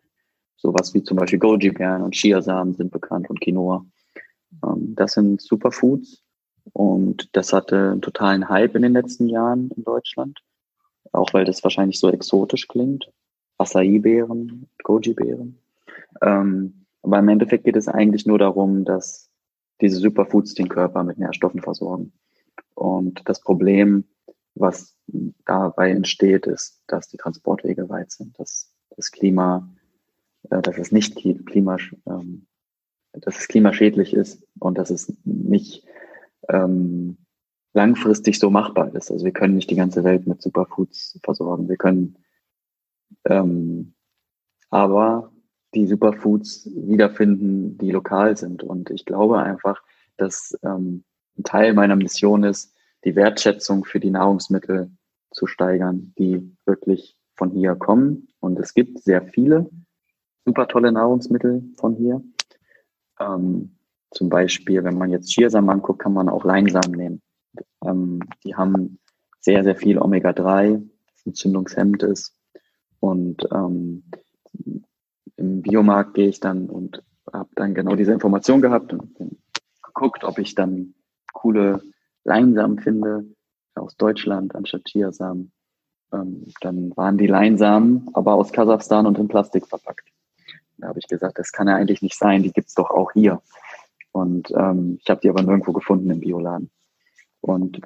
[0.57, 3.87] Sowas wie zum Beispiel Goji-Beeren und Chiasamen sind bekannt und Quinoa.
[4.67, 6.25] Ähm, das sind Superfoods
[6.73, 10.41] und das hatte einen totalen Hype in den letzten Jahren in Deutschland,
[11.13, 13.09] auch weil das wahrscheinlich so exotisch klingt.
[13.61, 15.59] Acai-Beeren, Goji-Beeren.
[16.23, 19.31] Ähm, aber im Endeffekt geht es eigentlich nur darum, dass
[19.81, 22.13] diese Superfoods den Körper mit Nährstoffen versorgen.
[22.75, 24.05] Und das Problem,
[24.55, 24.97] was
[25.47, 29.69] dabei entsteht, ist, dass die Transportwege weit sind, dass das Klima,
[30.51, 32.47] äh, dass es nicht Klima, ähm,
[33.13, 35.85] dass es klimaschädlich ist und dass es nicht
[36.49, 37.17] ähm,
[37.73, 39.11] langfristig so machbar ist.
[39.11, 41.69] Also wir können nicht die ganze Welt mit Superfoods versorgen.
[41.69, 42.17] Wir können
[43.31, 43.95] ähm,
[44.69, 45.33] aber
[45.75, 48.63] die Superfoods wiederfinden, die lokal sind.
[48.63, 49.83] Und ich glaube einfach,
[50.17, 51.05] dass ähm,
[51.39, 52.75] ein Teil meiner Mission ist,
[53.05, 54.91] die Wertschätzung für die Nahrungsmittel
[55.31, 58.29] zu steigern, die wirklich von hier kommen.
[58.41, 59.71] Und es gibt sehr viele
[60.45, 62.23] super tolle Nahrungsmittel von hier.
[63.21, 63.77] Ähm,
[64.11, 67.23] zum Beispiel, wenn man jetzt Chiasamen anguckt, kann man auch Leinsamen nehmen.
[67.85, 68.99] Ähm, die haben
[69.39, 72.35] sehr, sehr viel Omega-3, das entzündungshemmend ist.
[73.01, 74.05] Und ähm,
[75.37, 79.17] im Biomarkt gehe ich dann und habe dann genau diese Information gehabt und
[79.83, 80.95] geguckt, ob ich dann
[81.33, 81.83] coole
[82.25, 83.25] Leinsamen finde
[83.75, 85.51] aus Deutschland anstatt Chiasamen.
[86.13, 90.09] Ähm, dann waren die Leinsamen aber aus Kasachstan und in Plastik verpackt.
[90.77, 93.41] Da habe ich gesagt, das kann ja eigentlich nicht sein, die gibt's doch auch hier.
[94.13, 96.71] Und ähm, ich habe die aber nirgendwo gefunden im Bioladen.
[97.41, 97.81] Und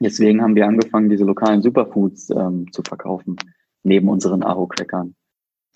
[0.00, 3.36] deswegen haben wir angefangen, diese lokalen Superfoods ähm, zu verkaufen
[3.86, 5.14] neben unseren Aro-Crackern.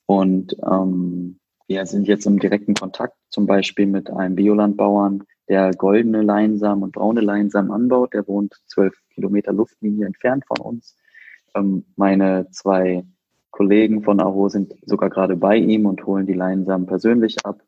[0.06, 1.38] Und ähm,
[1.68, 6.92] wir sind jetzt im direkten Kontakt zum Beispiel mit einem Biolandbauern, der goldene Leinsamen und
[6.92, 8.12] braune Leinsamen anbaut.
[8.12, 10.96] Der wohnt zwölf Kilometer Luftlinie entfernt von uns.
[11.54, 13.04] Ähm, meine zwei
[13.52, 17.62] Kollegen von Aho sind sogar gerade bei ihm und holen die Leinsamen persönlich ab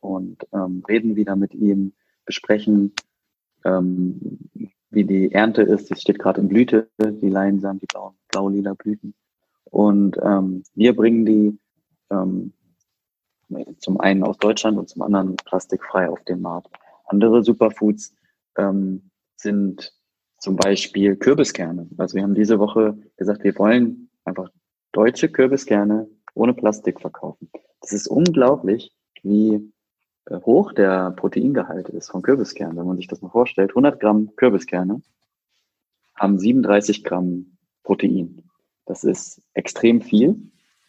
[0.00, 1.92] und ähm, reden wieder mit ihm,
[2.24, 2.94] besprechen,
[3.66, 4.38] ähm,
[4.88, 5.90] wie die Ernte ist.
[5.90, 7.88] Es steht gerade in Blüte, die Leinsamen, die
[8.30, 9.14] blau-lila Blüten.
[9.70, 11.58] Und ähm, wir bringen die
[12.10, 12.52] ähm,
[13.78, 16.68] zum einen aus Deutschland und zum anderen plastikfrei auf den Markt.
[17.06, 18.14] Andere Superfoods
[18.56, 19.92] ähm, sind
[20.38, 21.88] zum Beispiel Kürbiskerne.
[21.96, 24.50] Also wir haben diese Woche gesagt, wir wollen einfach
[24.92, 27.50] deutsche Kürbiskerne ohne Plastik verkaufen.
[27.80, 28.92] Das ist unglaublich,
[29.22, 29.72] wie
[30.26, 32.76] äh, hoch der Proteingehalt ist von Kürbiskernen.
[32.76, 35.02] Wenn man sich das mal vorstellt, 100 Gramm Kürbiskerne
[36.16, 38.42] haben 37 Gramm Protein.
[38.86, 40.36] Das ist extrem viel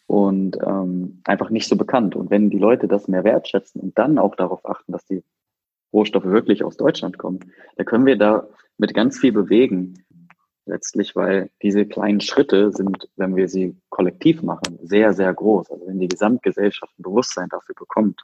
[0.07, 2.15] und ähm, einfach nicht so bekannt.
[2.15, 5.23] Und wenn die Leute das mehr wertschätzen und dann auch darauf achten, dass die
[5.93, 7.39] Rohstoffe wirklich aus Deutschland kommen,
[7.77, 10.03] dann können wir da mit ganz viel bewegen.
[10.67, 15.69] Letztlich, weil diese kleinen Schritte sind, wenn wir sie kollektiv machen, sehr, sehr groß.
[15.69, 18.21] Also wenn die Gesamtgesellschaft ein Bewusstsein dafür bekommt,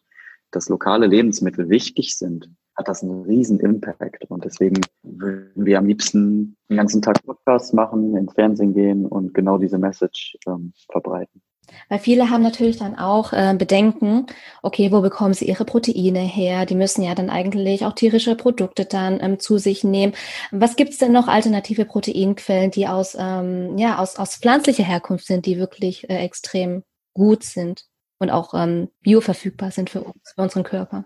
[0.50, 4.26] dass lokale Lebensmittel wichtig sind, hat das einen riesen Impact.
[4.30, 9.34] Und deswegen würden wir am liebsten den ganzen Tag Podcasts machen, ins Fernsehen gehen und
[9.34, 11.42] genau diese Message ähm, verbreiten.
[11.90, 14.26] Weil viele haben natürlich dann auch äh, Bedenken,
[14.62, 16.66] okay, wo bekommen sie ihre Proteine her?
[16.66, 20.14] Die müssen ja dann eigentlich auch tierische Produkte dann ähm, zu sich nehmen.
[20.52, 25.26] Was gibt es denn noch alternative Proteinquellen, die aus, ähm, ja, aus, aus pflanzlicher Herkunft
[25.26, 27.86] sind, die wirklich äh, extrem gut sind
[28.20, 31.06] und auch ähm, bioverfügbar sind für uns, für unseren Körper?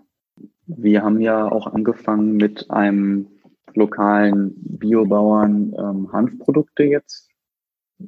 [0.66, 3.28] Wir haben ja auch angefangen mit einem
[3.74, 7.30] lokalen Biobauern ähm, Hanfprodukte jetzt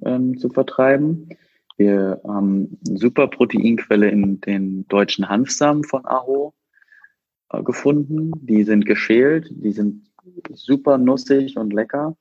[0.03, 1.29] ähm, zu vertreiben.
[1.77, 6.55] Wir haben eine super Proteinquelle in den deutschen Hanfsamen von Aho
[7.51, 8.33] äh, gefunden.
[8.43, 10.11] Die sind geschält, die sind
[10.53, 12.17] super nussig und lecker.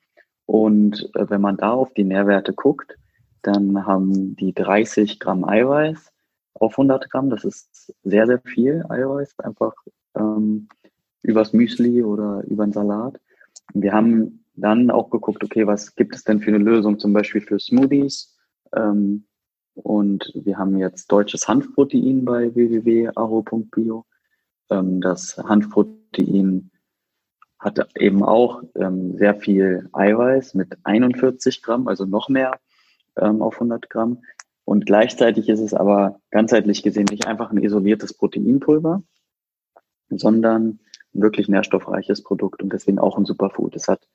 [0.45, 2.95] Und äh, wenn man da auf die Nährwerte guckt,
[3.41, 6.11] dann haben die 30 Gramm Eiweiß
[6.53, 7.31] auf 100 Gramm.
[7.31, 9.73] Das ist sehr, sehr viel Eiweiß, einfach
[10.18, 10.68] ähm,
[11.22, 13.20] übers Müsli oder über den Salat.
[13.74, 17.41] wir haben dann auch geguckt, okay, was gibt es denn für eine Lösung zum Beispiel
[17.41, 18.36] für Smoothies?
[18.76, 19.26] Ähm,
[19.76, 24.05] und wir haben jetzt deutsches Hanfprotein bei www.aro.bio.
[24.70, 26.72] Ähm, das Hanfprotein
[27.59, 32.59] hat eben auch ähm, sehr viel Eiweiß mit 41 Gramm, also noch mehr
[33.18, 34.24] ähm, auf 100 Gramm.
[34.65, 39.01] Und gleichzeitig ist es aber ganzheitlich gesehen nicht einfach ein isoliertes Proteinpulver,
[40.10, 40.80] sondern
[41.14, 43.76] ein wirklich nährstoffreiches Produkt und deswegen auch ein Superfood.
[43.76, 44.08] Es hat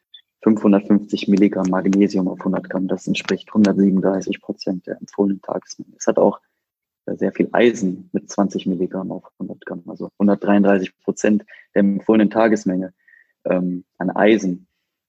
[0.43, 2.89] 550 Milligramm Magnesium auf 100 Gramm.
[2.89, 5.95] Das entspricht 137 Prozent der empfohlenen Tagesmenge.
[5.99, 6.41] Es hat auch
[7.07, 12.31] äh, sehr viel Eisen mit 20 Milligramm auf 100 Gramm, also 133 Prozent der empfohlenen
[12.31, 12.93] Tagesmenge
[13.45, 14.67] ähm, an Eisen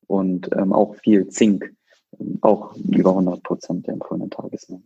[0.08, 1.74] und ähm, auch viel Zink,
[2.20, 4.84] ähm, auch über 100 Prozent der empfohlenen Tagesmenge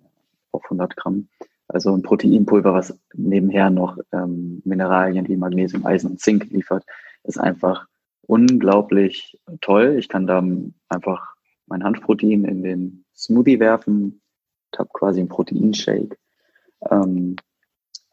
[0.52, 1.28] auf 100 Gramm.
[1.68, 6.86] Also ein Proteinpulver, was nebenher noch ähm, Mineralien wie Magnesium, Eisen und Zink liefert,
[7.24, 7.88] ist einfach
[8.22, 9.95] unglaublich toll.
[9.97, 10.43] Ich kann da
[10.89, 14.22] einfach mein Hanfprotein in den Smoothie werfen,
[14.78, 16.18] habe quasi einen Proteinshake.
[16.89, 17.36] Ähm,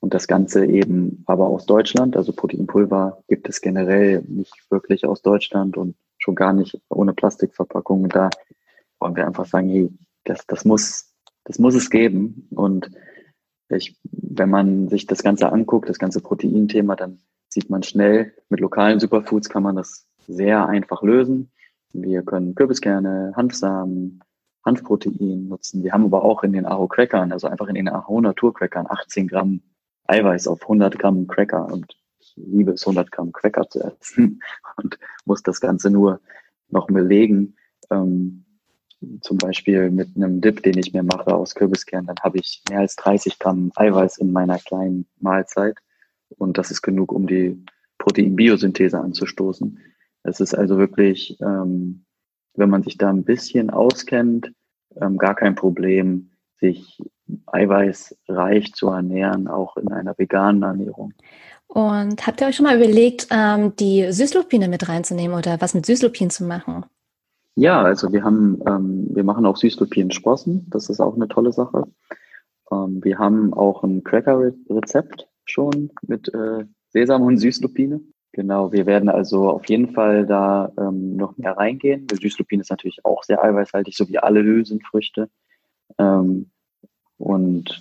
[0.01, 2.17] und das Ganze eben aber aus Deutschland.
[2.17, 8.09] Also Proteinpulver gibt es generell nicht wirklich aus Deutschland und schon gar nicht ohne Plastikverpackung.
[8.09, 8.29] Da
[8.99, 9.91] wollen wir einfach sagen, hey,
[10.25, 12.49] das, das muss, das muss es geben.
[12.51, 12.91] Und
[13.77, 18.61] ich, wenn man sich das Ganze anguckt, das ganze Proteinthema, dann sieht man schnell, mit
[18.61, 21.53] lokalen Superfoods kann man das sehr einfach lösen.
[21.93, 24.21] Wir können Kürbiskerne, Hanfsamen,
[24.65, 25.85] Hanfprotein nutzen.
[25.85, 28.87] Wir haben aber auch in den Aho Crackern, also einfach in den Aho Natur Crackern
[28.89, 29.61] 18 Gramm
[30.07, 34.43] Eiweiß auf 100 Gramm Cracker und ich liebe es 100 Gramm Cracker zu essen
[34.77, 36.21] und muss das Ganze nur
[36.69, 37.57] noch belegen.
[37.91, 38.44] Ähm,
[39.21, 42.81] zum Beispiel mit einem Dip, den ich mir mache aus Kürbiskernen, dann habe ich mehr
[42.81, 45.77] als 30 Gramm Eiweiß in meiner kleinen Mahlzeit.
[46.37, 47.65] Und das ist genug, um die
[47.99, 49.79] Proteinbiosynthese anzustoßen.
[50.23, 52.05] Es ist also wirklich, ähm,
[52.55, 54.53] wenn man sich da ein bisschen auskennt,
[55.01, 56.31] ähm, gar kein Problem,
[56.61, 56.99] sich
[57.47, 61.15] eiweißreich zu ernähren, auch in einer veganen Ernährung.
[61.67, 65.87] Und habt ihr euch schon mal überlegt, ähm, die Süßlupine mit reinzunehmen oder was mit
[65.87, 66.85] Süßlupinen zu machen?
[67.57, 70.67] Ja, also wir haben, ähm, wir machen auch Süßlupinen-Sprossen.
[70.71, 71.85] Das ist auch eine tolle Sache.
[72.71, 78.01] Ähm, wir haben auch ein Cracker-Rezept schon mit äh, Sesam und Süßlupine.
[78.33, 82.09] Genau, wir werden also auf jeden Fall da ähm, noch mehr reingehen.
[82.09, 85.31] Die Süßlupine ist natürlich auch sehr eiweißhaltig, so wie alle Hülsenfrüchte.
[85.99, 86.51] Ähm,
[87.17, 87.81] und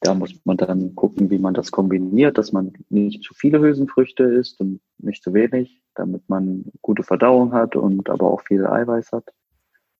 [0.00, 4.24] da muss man dann gucken, wie man das kombiniert, dass man nicht zu viele Hülsenfrüchte
[4.24, 9.12] isst und nicht zu wenig, damit man gute Verdauung hat und aber auch viel Eiweiß
[9.12, 9.24] hat.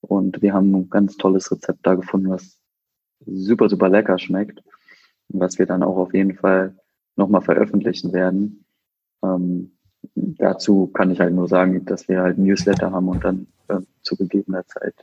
[0.01, 2.59] Und wir haben ein ganz tolles Rezept da gefunden, was
[3.25, 4.63] super, super lecker schmeckt.
[5.29, 6.77] Was wir dann auch auf jeden Fall
[7.17, 8.65] nochmal veröffentlichen werden.
[9.23, 9.73] Ähm,
[10.15, 14.17] dazu kann ich halt nur sagen, dass wir halt Newsletter haben und dann äh, zu
[14.17, 14.95] gegebener Zeit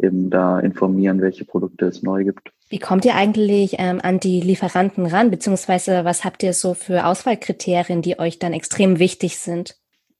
[0.00, 2.52] eben da informieren, welche Produkte es neu gibt.
[2.68, 7.06] Wie kommt ihr eigentlich ähm, an die Lieferanten ran, beziehungsweise was habt ihr so für
[7.06, 9.76] Auswahlkriterien, die euch dann extrem wichtig sind?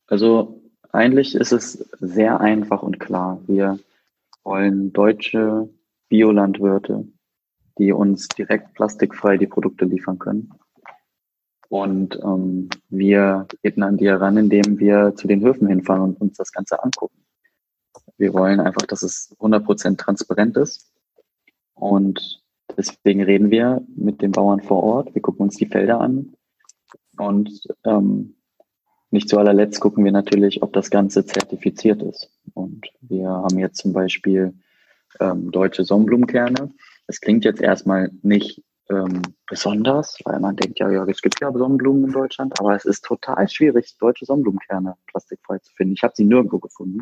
[0.09, 3.41] Also eigentlich ist es sehr einfach und klar.
[3.47, 3.79] Wir
[4.43, 5.69] wollen deutsche
[6.09, 7.07] Biolandwirte,
[7.79, 10.53] die uns direkt plastikfrei die Produkte liefern können.
[11.69, 16.39] Und ähm, wir gehen an die heran, indem wir zu den Höfen hinfahren und uns
[16.39, 17.23] das Ganze angucken.
[18.17, 20.91] Wir wollen einfach, dass es 100% transparent ist.
[21.75, 22.43] Und
[22.75, 25.15] deswegen reden wir mit den Bauern vor Ort.
[25.15, 26.35] Wir gucken uns die Felder an.
[27.19, 28.38] Und ähm,
[29.11, 32.31] nicht zu allerletzt gucken wir natürlich, ob das Ganze zertifiziert ist.
[32.55, 34.55] Und wir haben jetzt zum Beispiel
[35.21, 36.73] ähm, deutsche Sonnenblumenkerne.
[37.07, 41.53] Es klingt jetzt erstmal nicht ähm, besonders, weil man denkt, ja, ja, es gibt ja
[41.53, 45.95] Sonnenblumen in Deutschland, aber es ist total schwierig, deutsche Sonnenblumenkerne plastikfrei zu finden.
[45.95, 47.01] Ich habe sie nirgendwo gefunden.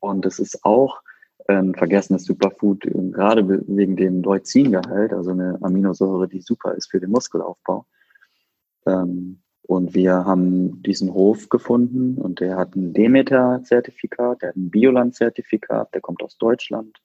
[0.00, 1.00] Und es ist auch
[1.48, 7.10] ein vergessenes Superfood, gerade wegen dem Leucin-Gehalt, also eine Aminosäure, die super ist für den
[7.10, 7.86] Muskelaufbau.
[8.86, 14.68] Ähm, und wir haben diesen Hof gefunden und der hat ein Demeter-Zertifikat, der hat ein
[14.68, 16.98] Bioland-Zertifikat, der kommt aus Deutschland.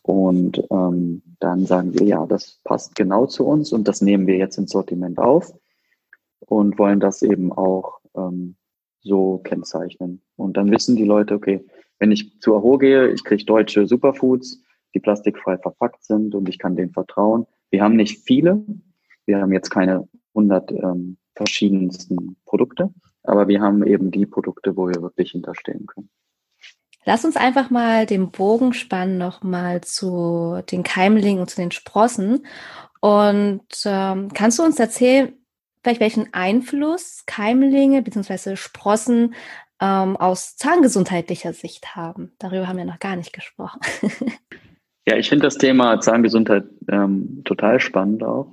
[0.00, 4.38] Und ähm, dann sagen wir, ja, das passt genau zu uns und das nehmen wir
[4.38, 5.52] jetzt ins Sortiment auf
[6.38, 8.56] und wollen das eben auch ähm,
[9.02, 10.22] so kennzeichnen.
[10.36, 11.66] Und dann wissen die Leute, okay,
[11.98, 14.62] wenn ich zu Aho gehe, ich kriege deutsche Superfoods,
[14.94, 17.46] die plastikfrei verpackt sind und ich kann denen vertrauen.
[17.68, 18.64] Wir haben nicht viele,
[19.26, 24.88] wir haben jetzt keine 100 ähm, verschiedensten Produkte, aber wir haben eben die Produkte, wo
[24.88, 26.10] wir wirklich hinterstehen können.
[27.04, 32.44] Lass uns einfach mal den Bogen spannen nochmal zu den Keimlingen und zu den Sprossen.
[33.00, 35.32] Und ähm, kannst du uns erzählen,
[35.82, 38.56] vielleicht welchen Einfluss Keimlinge bzw.
[38.56, 39.34] Sprossen
[39.80, 42.32] ähm, aus zahngesundheitlicher Sicht haben?
[42.38, 43.80] Darüber haben wir noch gar nicht gesprochen.
[45.08, 48.52] ja, ich finde das Thema Zahngesundheit ähm, total spannend auch.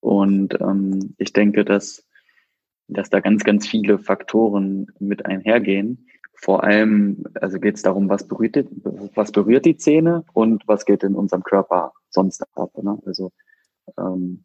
[0.00, 2.06] Und ähm, ich denke, dass,
[2.88, 6.08] dass da ganz, ganz viele Faktoren mit einhergehen
[6.40, 8.66] vor allem, also geht es darum, was berührt, die,
[9.14, 12.70] was berührt die Zähne und was geht in unserem Körper sonst ab.
[12.80, 12.96] Ne?
[13.04, 13.32] Also
[13.98, 14.44] ähm,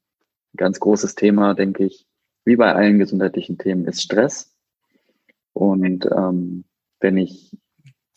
[0.58, 2.08] ganz großes Thema, denke ich,
[2.46, 4.56] wie bei allen gesundheitlichen Themen, ist Stress.
[5.54, 6.66] Und ähm,
[7.00, 7.56] wenn ich,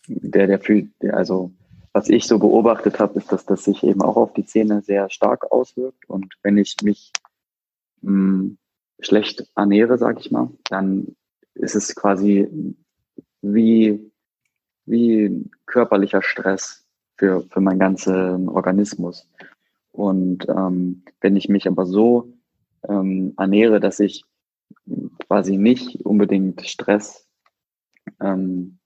[0.08, 1.52] der, der fühlt, also
[1.92, 5.10] was ich so beobachtet habe, ist, dass das sich eben auch auf die Zähne sehr
[5.10, 6.08] stark auswirkt.
[6.08, 7.12] Und wenn ich mich
[8.06, 8.56] mh,
[9.00, 11.16] schlecht ernähre, sage ich mal, dann
[11.54, 12.48] ist es quasi
[13.42, 14.10] wie,
[14.86, 16.86] wie körperlicher Stress
[17.16, 19.28] für, für meinen ganzen Organismus.
[19.92, 22.32] Und ähm, wenn ich mich aber so
[22.88, 24.24] ähm, ernähre, dass ich
[25.26, 27.26] quasi nicht unbedingt Stress
[28.20, 28.78] ähm,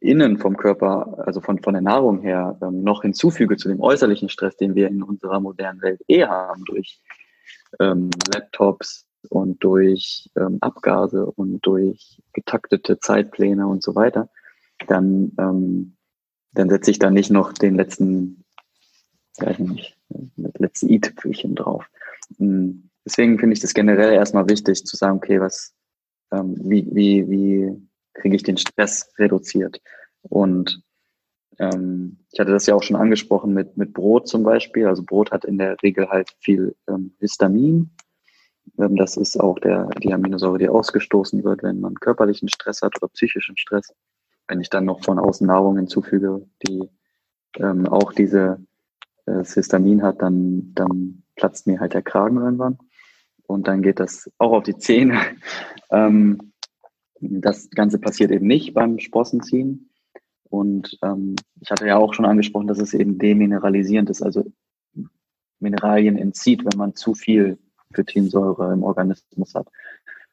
[0.00, 4.28] innen vom Körper, also von, von der Nahrung her, ähm, noch hinzufüge zu dem äußerlichen
[4.28, 7.00] Stress, den wir in unserer modernen Welt eh haben, durch
[7.78, 14.30] ähm, Laptops, und durch ähm, Abgase und durch getaktete Zeitpläne und so weiter,
[14.86, 15.96] dann, ähm,
[16.52, 18.44] dann setze ich da nicht noch den letzten,
[19.38, 21.84] weiß nicht, das letzte i-Tüpfelchen drauf.
[22.38, 25.74] Hm, deswegen finde ich das generell erstmal wichtig zu sagen, okay, was,
[26.32, 29.80] ähm, wie, wie, wie kriege ich den Stress reduziert?
[30.22, 30.82] Und
[31.60, 34.86] ähm, ich hatte das ja auch schon angesprochen mit, mit Brot zum Beispiel.
[34.86, 37.90] Also Brot hat in der Regel halt viel ähm, Histamin
[38.78, 42.96] ähm, das ist auch der, die Aminosäure, die ausgestoßen wird, wenn man körperlichen Stress hat
[43.00, 43.92] oder psychischen Stress.
[44.48, 46.88] Wenn ich dann noch von außen Nahrung hinzufüge, die
[47.56, 48.58] ähm, auch diese
[49.26, 52.78] äh, Histamin hat, dann, dann platzt mir halt der Kragen irgendwann.
[53.46, 55.20] Und dann geht das auch auf die Zähne.
[55.90, 56.52] ähm,
[57.20, 59.89] das Ganze passiert eben nicht beim Sprossenziehen.
[60.50, 64.44] Und ähm, ich hatte ja auch schon angesprochen, dass es eben demineralisierend ist, also
[65.60, 67.58] Mineralien entzieht, wenn man zu viel
[67.94, 69.68] Phytinsäure im Organismus hat.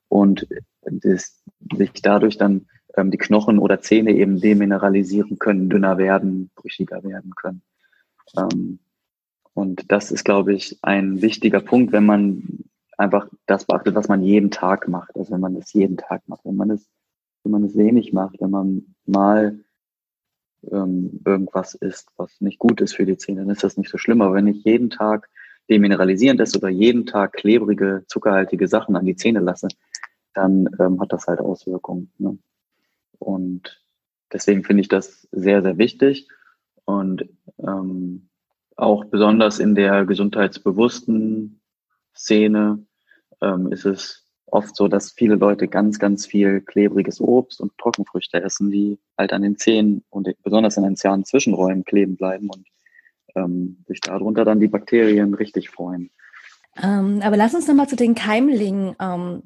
[0.09, 0.47] Und
[0.81, 1.43] das,
[1.75, 7.33] sich dadurch dann ähm, die Knochen oder Zähne eben demineralisieren können, dünner werden, brüchiger werden
[7.35, 7.61] können.
[8.37, 8.79] Ähm,
[9.53, 12.63] und das ist, glaube ich, ein wichtiger Punkt, wenn man
[12.97, 15.15] einfach das beachtet, was man jeden Tag macht.
[15.15, 16.87] Also wenn man das jeden Tag macht, wenn man es,
[17.43, 19.59] wenn man es wenig macht, wenn man mal
[20.71, 23.97] ähm, irgendwas isst, was nicht gut ist für die Zähne, dann ist das nicht so
[23.97, 24.21] schlimm.
[24.21, 25.29] Aber wenn ich jeden Tag
[25.69, 29.67] demineralisierend ist oder jeden Tag klebrige, zuckerhaltige Sachen an die Zähne lasse,
[30.33, 32.11] dann ähm, hat das halt Auswirkungen.
[32.17, 32.37] Ne?
[33.19, 33.83] Und
[34.31, 36.27] deswegen finde ich das sehr, sehr wichtig.
[36.85, 37.27] Und
[37.59, 38.29] ähm,
[38.75, 41.59] auch besonders in der gesundheitsbewussten
[42.15, 42.85] Szene
[43.41, 48.41] ähm, ist es oft so, dass viele Leute ganz, ganz viel klebriges Obst und Trockenfrüchte
[48.41, 52.65] essen, die halt an den Zähnen und besonders an den Zahnzwischenräumen kleben bleiben und
[53.35, 56.09] ähm, sich darunter dann die Bakterien richtig freuen.
[56.81, 59.43] Ähm, aber lass uns nochmal zu den Keimlingen ähm,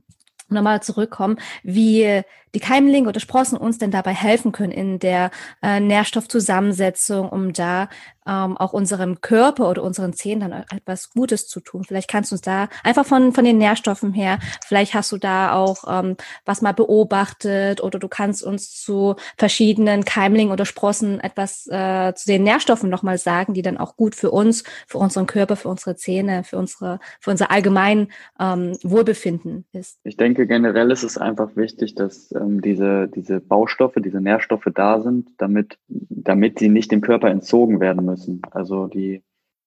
[0.50, 2.22] nochmal zurückkommen, wie
[2.54, 5.32] die Keimlinge oder Sprossen uns denn dabei helfen können in der
[5.62, 7.90] äh, Nährstoffzusammensetzung, um da
[8.28, 11.84] ähm, auch unserem Körper oder unseren Zähnen dann etwas Gutes zu tun.
[11.84, 15.54] Vielleicht kannst du uns da einfach von, von den Nährstoffen her, vielleicht hast du da
[15.54, 16.16] auch ähm,
[16.46, 22.28] was mal beobachtet oder du kannst uns zu verschiedenen Keimlingen oder Sprossen etwas äh, zu
[22.28, 25.96] den Nährstoffen nochmal sagen, die dann auch gut für uns, für unseren Körper, für unsere
[25.96, 28.08] Zähne, für unsere, für unser allgemein
[28.40, 30.00] ähm, Wohlbefinden ist.
[30.04, 35.00] Ich denke, generell ist es einfach wichtig, dass ähm, diese, diese Baustoffe, diese Nährstoffe da
[35.02, 38.11] sind, damit, damit sie nicht dem Körper entzogen werden müssen.
[38.52, 39.24] Also die,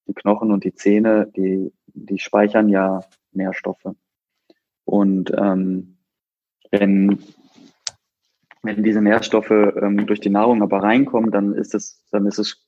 [0.07, 3.01] die Knochen und die Zähne, die, die speichern ja
[3.33, 3.95] Nährstoffe.
[4.85, 5.97] Und ähm,
[6.71, 7.19] wenn,
[8.63, 12.67] wenn diese Nährstoffe ähm, durch die Nahrung aber reinkommen, dann ist es, dann ist es,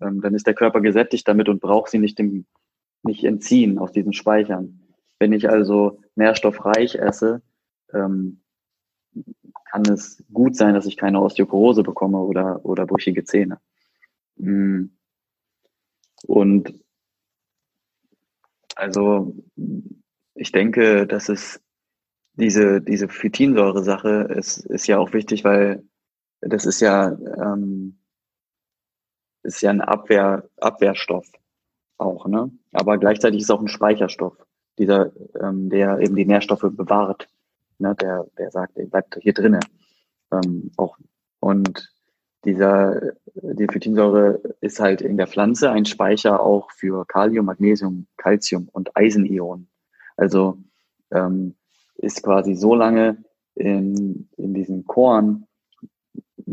[0.00, 2.46] ähm, dann ist der Körper gesättigt damit und braucht sie nicht dem,
[3.02, 4.80] nicht entziehen aus diesen Speichern.
[5.18, 7.42] Wenn ich also nährstoffreich esse,
[7.92, 8.40] ähm,
[9.70, 13.58] kann es gut sein, dass ich keine Osteoporose bekomme oder, oder brüchige Zähne.
[14.36, 14.86] Mm.
[16.26, 16.74] Und
[18.76, 19.34] also
[20.34, 21.60] ich denke, dass es
[22.32, 25.84] diese, diese Phytinsäure-Sache ist, ist ja auch wichtig, weil
[26.40, 27.98] das ist ja, ähm,
[29.42, 31.30] ist ja ein Abwehr, Abwehrstoff
[31.96, 32.50] auch, ne?
[32.72, 34.36] Aber gleichzeitig ist es auch ein Speicherstoff,
[34.78, 37.28] dieser, ähm, der eben die Nährstoffe bewahrt.
[37.78, 37.94] Ne?
[38.00, 39.64] Der, der sagt, der bleibt hier drinnen.
[40.32, 40.98] Ähm, auch.
[41.40, 41.93] Und
[42.44, 48.68] dieser, die Phytinsäure ist halt in der Pflanze ein Speicher auch für Kalium, Magnesium, Calcium
[48.72, 49.68] und Eisenionen.
[50.16, 50.58] Also
[51.10, 51.54] ähm,
[51.96, 53.24] ist quasi so lange
[53.54, 55.46] in, in diesen Korn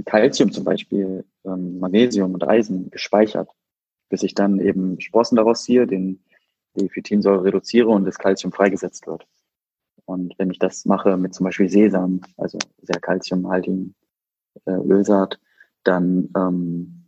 [0.05, 3.49] Calcium zum Beispiel, ähm, Magnesium und Eisen gespeichert,
[4.09, 6.23] bis ich dann eben Sprossen daraus ziehe, den,
[6.75, 9.27] die Phytinsäure reduziere und das Calcium freigesetzt wird.
[10.05, 13.95] Und wenn ich das mache mit zum Beispiel Sesam, also sehr kalziumhaltigen
[14.65, 15.39] äh, Ölsaat,
[15.83, 17.05] dann, ähm,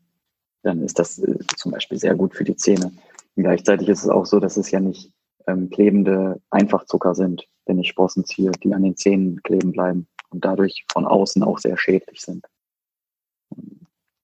[0.63, 2.91] dann ist das äh, zum Beispiel sehr gut für die Zähne.
[3.35, 5.11] Gleichzeitig ist es auch so, dass es ja nicht
[5.47, 10.45] ähm, klebende Einfachzucker sind, wenn ich Sprossen ziehe, die an den Zähnen kleben bleiben und
[10.45, 12.45] dadurch von außen auch sehr schädlich sind.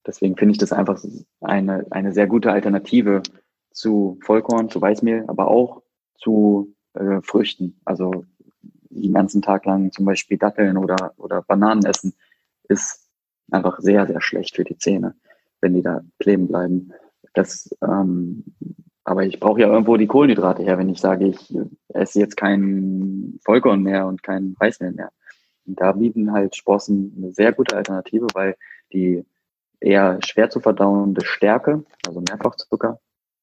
[0.06, 1.04] Deswegen finde ich das einfach
[1.42, 3.22] eine, eine sehr gute Alternative
[3.72, 5.84] zu Vollkorn, zu Weißmehl, aber auch
[6.16, 7.80] zu äh, Früchten.
[7.86, 8.26] Also
[8.90, 12.14] den ganzen Tag lang zum Beispiel Datteln oder, oder Bananen essen,
[12.68, 13.09] ist
[13.52, 15.16] einfach sehr, sehr schlecht für die Zähne,
[15.62, 16.94] wenn die da kleben bleiben.
[17.34, 18.44] Das, ähm,
[19.04, 21.58] aber ich brauche ja irgendwo die Kohlenhydrate her, wenn ich sage, ich
[21.90, 25.12] esse jetzt kein Vollkorn mehr und kein Weißmehl mehr.
[25.66, 28.56] Und da bieten halt Sprossen eine sehr gute Alternative, weil
[28.92, 29.26] die
[29.80, 33.00] eher schwer zu verdauende Stärke, also Mehrfachzucker,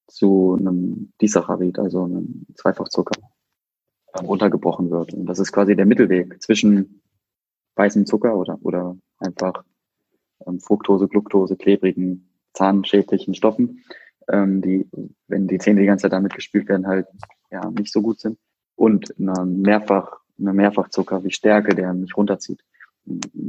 [0.07, 3.19] zu einem Disaccharid, also einem Zweifachzucker,
[4.21, 5.13] runtergebrochen wird.
[5.13, 7.01] Und das ist quasi der Mittelweg zwischen
[7.75, 9.63] weißem Zucker oder, oder einfach
[10.45, 13.83] ähm, Fructose, Gluctose, klebrigen, zahnschädlichen Stoffen,
[14.29, 14.89] ähm, die,
[15.27, 17.07] wenn die Zähne die ganze Zeit damit gespült werden, halt
[17.51, 18.37] ja nicht so gut sind.
[18.75, 22.61] Und eine Mehrfach, eine Mehrfachzucker wie Stärke, der mich runterzieht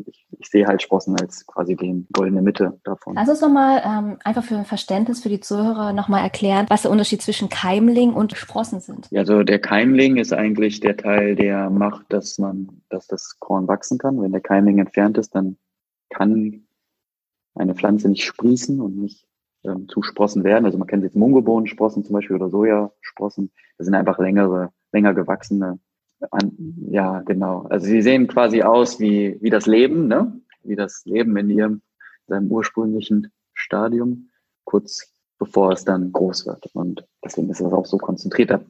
[0.07, 3.15] ich, ich sehe halt Sprossen als quasi die goldene Mitte davon.
[3.15, 6.91] Lass uns nochmal ähm, einfach für ein Verständnis für die Zuhörer nochmal erklären, was der
[6.91, 9.09] Unterschied zwischen Keimling und Sprossen sind.
[9.11, 13.69] Ja, also der Keimling ist eigentlich der Teil, der macht, dass man, dass das Korn
[13.69, 14.21] wachsen kann.
[14.21, 15.57] Wenn der Keimling entfernt ist, dann
[16.11, 16.67] kann
[17.59, 19.27] eine Pflanze nicht sprießen und nicht
[19.65, 20.65] ähm, zu Sprossen werden.
[20.65, 23.51] Also man kennt jetzt Mungobohnensprossen zum Beispiel oder Sojasprossen.
[23.77, 25.79] Das sind einfach längere, länger gewachsene
[26.31, 27.63] an, ja, genau.
[27.71, 30.41] Also sie sehen quasi aus wie, wie das Leben, ne?
[30.65, 31.83] Wie das Leben in ihrem,
[32.27, 34.31] seinem ursprünglichen Stadium,
[34.65, 36.67] kurz bevor es dann groß wird.
[36.75, 38.51] Und deswegen ist es auch so konzentriert.
[38.51, 38.61] Da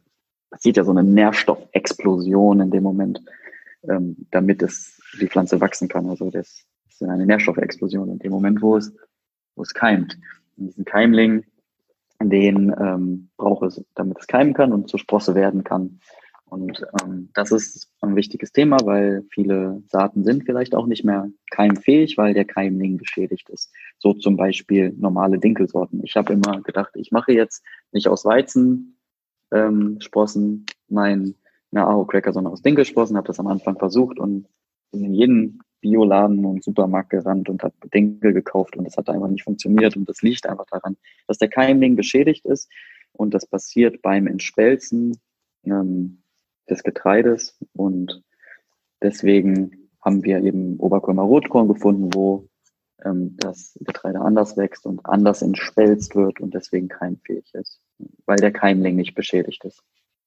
[0.50, 3.22] passiert ja so eine Nährstoffexplosion in dem Moment,
[3.88, 6.08] ähm, damit es die Pflanze wachsen kann.
[6.08, 6.66] Also das
[7.00, 8.94] ist eine Nährstoffexplosion in dem Moment, wo es,
[9.54, 10.18] wo es keimt.
[10.56, 11.44] Und diesen Keimling,
[12.20, 16.00] den ähm, braucht es, damit es keimen kann und zur Sprosse werden kann.
[16.46, 21.28] Und ähm, das ist ein wichtiges Thema, weil viele Saaten sind vielleicht auch nicht mehr
[21.50, 23.70] keimfähig, weil der Keimling beschädigt ist.
[23.98, 26.02] So zum Beispiel normale Dinkelsorten.
[26.04, 28.98] Ich habe immer gedacht, ich mache jetzt nicht aus Weizen
[29.52, 29.98] ähm,
[30.88, 31.34] mein
[31.70, 33.16] eine Aho Cracker, sondern aus Dinkelsprossen.
[33.16, 34.46] Habe das am Anfang versucht und
[34.92, 39.44] in jedem Bioladen und Supermarkt gerannt und habe Dinkel gekauft und das hat einfach nicht
[39.44, 42.70] funktioniert und das liegt einfach daran, dass der Keimling beschädigt ist
[43.12, 45.18] und das passiert beim Entspelzen
[45.64, 46.22] ähm,
[46.68, 48.22] des Getreides und
[49.02, 52.48] deswegen haben wir eben Oberkörmer Rotkorn gefunden, wo
[53.04, 57.80] ähm, das Getreide anders wächst und anders entspelzt wird und deswegen keimfähig ist,
[58.26, 59.82] weil der Keimling nicht beschädigt ist.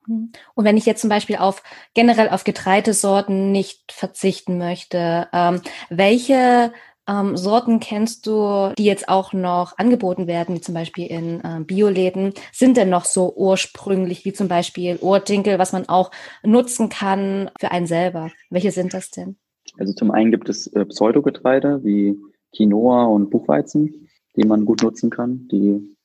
[0.08, 6.74] Und wenn ich jetzt zum Beispiel auf generell auf Getreidesorten nicht verzichten möchte, ähm, welche
[7.08, 11.64] ähm, Sorten kennst du, die jetzt auch noch angeboten werden, wie zum Beispiel in äh,
[11.64, 16.12] Bioläden, sind denn noch so ursprünglich, wie zum Beispiel Ohrdinkel, was man auch
[16.44, 18.32] nutzen kann für einen selber?
[18.50, 19.38] Welche sind das denn?
[19.78, 22.18] Also zum einen gibt es äh, Pseudogetreide wie
[22.56, 25.48] Quinoa und Buchweizen, die man gut nutzen kann.
[25.52, 25.96] Die,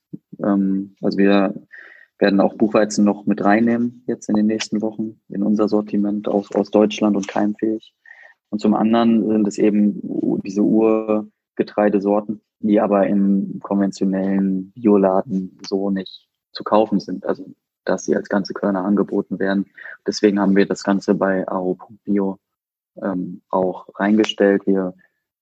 [0.43, 1.53] ähm, also wir
[2.19, 6.51] werden auch Buchweizen noch mit reinnehmen jetzt in den nächsten Wochen in unser Sortiment aus,
[6.53, 7.93] aus Deutschland und keimfähig.
[8.49, 10.01] Und zum anderen sind es eben
[10.43, 17.25] diese Urgetreidesorten, die aber im konventionellen Bioladen so nicht zu kaufen sind.
[17.25, 17.45] Also
[17.87, 19.65] dass sie als ganze Körner angeboten werden.
[20.05, 22.37] Deswegen haben wir das Ganze bei aro.bio
[23.01, 24.67] ähm, auch reingestellt.
[24.67, 24.93] Wir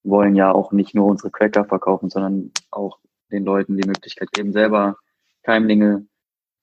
[0.04, 3.00] wollen ja auch nicht nur unsere Cracker verkaufen, sondern auch
[3.32, 4.98] den Leuten die Möglichkeit geben, selber
[5.44, 6.06] Keimlinge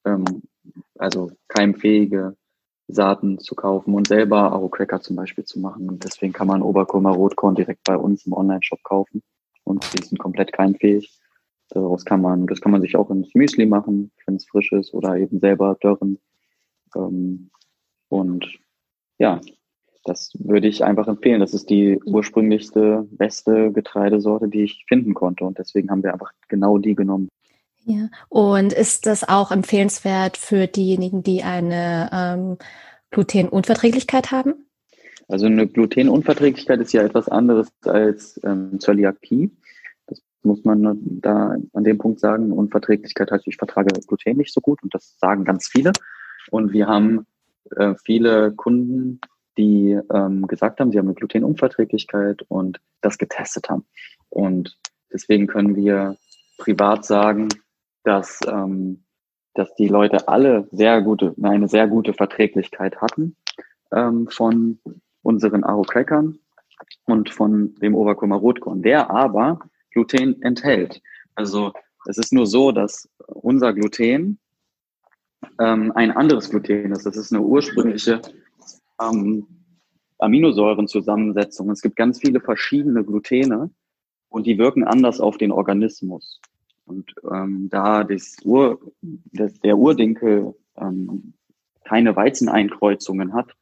[0.04, 0.42] ähm,
[0.98, 2.36] also keimfähige
[2.88, 5.88] Saaten zu kaufen und selber Aro-Cracker zum Beispiel zu machen.
[5.88, 9.22] Und deswegen kann man Oberkurma Rotkorn direkt bei uns im Online-Shop kaufen
[9.64, 11.18] und die sind komplett keimfähig.
[11.70, 14.92] Daraus kann man, das kann man sich auch ins Müsli machen, wenn es frisch ist
[14.92, 16.18] oder eben selber dörren.
[16.94, 17.50] Ähm,
[18.08, 18.46] und
[19.18, 19.40] ja,
[20.04, 21.40] das würde ich einfach empfehlen.
[21.40, 25.44] Das ist die ursprünglichste, beste Getreidesorte, die ich finden konnte.
[25.44, 27.28] Und deswegen haben wir einfach genau die genommen.
[27.84, 32.58] Ja, und ist das auch empfehlenswert für diejenigen, die eine ähm,
[33.10, 34.66] Glutenunverträglichkeit haben?
[35.28, 39.50] Also eine Glutenunverträglichkeit ist ja etwas anderes als ähm, Zöliakie.
[40.06, 42.52] Das muss man da an dem Punkt sagen.
[42.52, 45.92] Unverträglichkeit heißt, ich vertrage Gluten nicht so gut und das sagen ganz viele.
[46.50, 47.26] Und wir haben
[47.76, 49.20] äh, viele Kunden,
[49.56, 53.84] die ähm, gesagt haben, sie haben eine Glutenunverträglichkeit und das getestet haben.
[54.28, 54.78] Und
[55.12, 56.16] deswegen können wir
[56.58, 57.48] privat sagen,
[58.04, 59.04] dass, ähm,
[59.54, 63.36] dass die Leute alle sehr gute, eine sehr gute Verträglichkeit hatten
[63.92, 64.78] ähm, von
[65.22, 66.38] unseren Aro-Crackern
[67.04, 69.60] und von dem Oberkummer Rotkorn, der aber
[69.92, 71.00] Gluten enthält.
[71.34, 71.72] Also
[72.06, 74.38] es ist nur so, dass unser Gluten
[75.60, 77.06] ähm, ein anderes Gluten ist.
[77.06, 78.20] Das ist eine ursprüngliche
[79.00, 79.46] ähm,
[80.18, 81.70] Aminosäurenzusammensetzung.
[81.70, 83.70] Es gibt ganz viele verschiedene Glutene
[84.28, 86.40] und die wirken anders auf den Organismus.
[86.84, 88.80] Und ähm, da das Ur,
[89.32, 91.34] das, der Urdinkel ähm,
[91.84, 93.54] keine Weizeneinkreuzungen hat,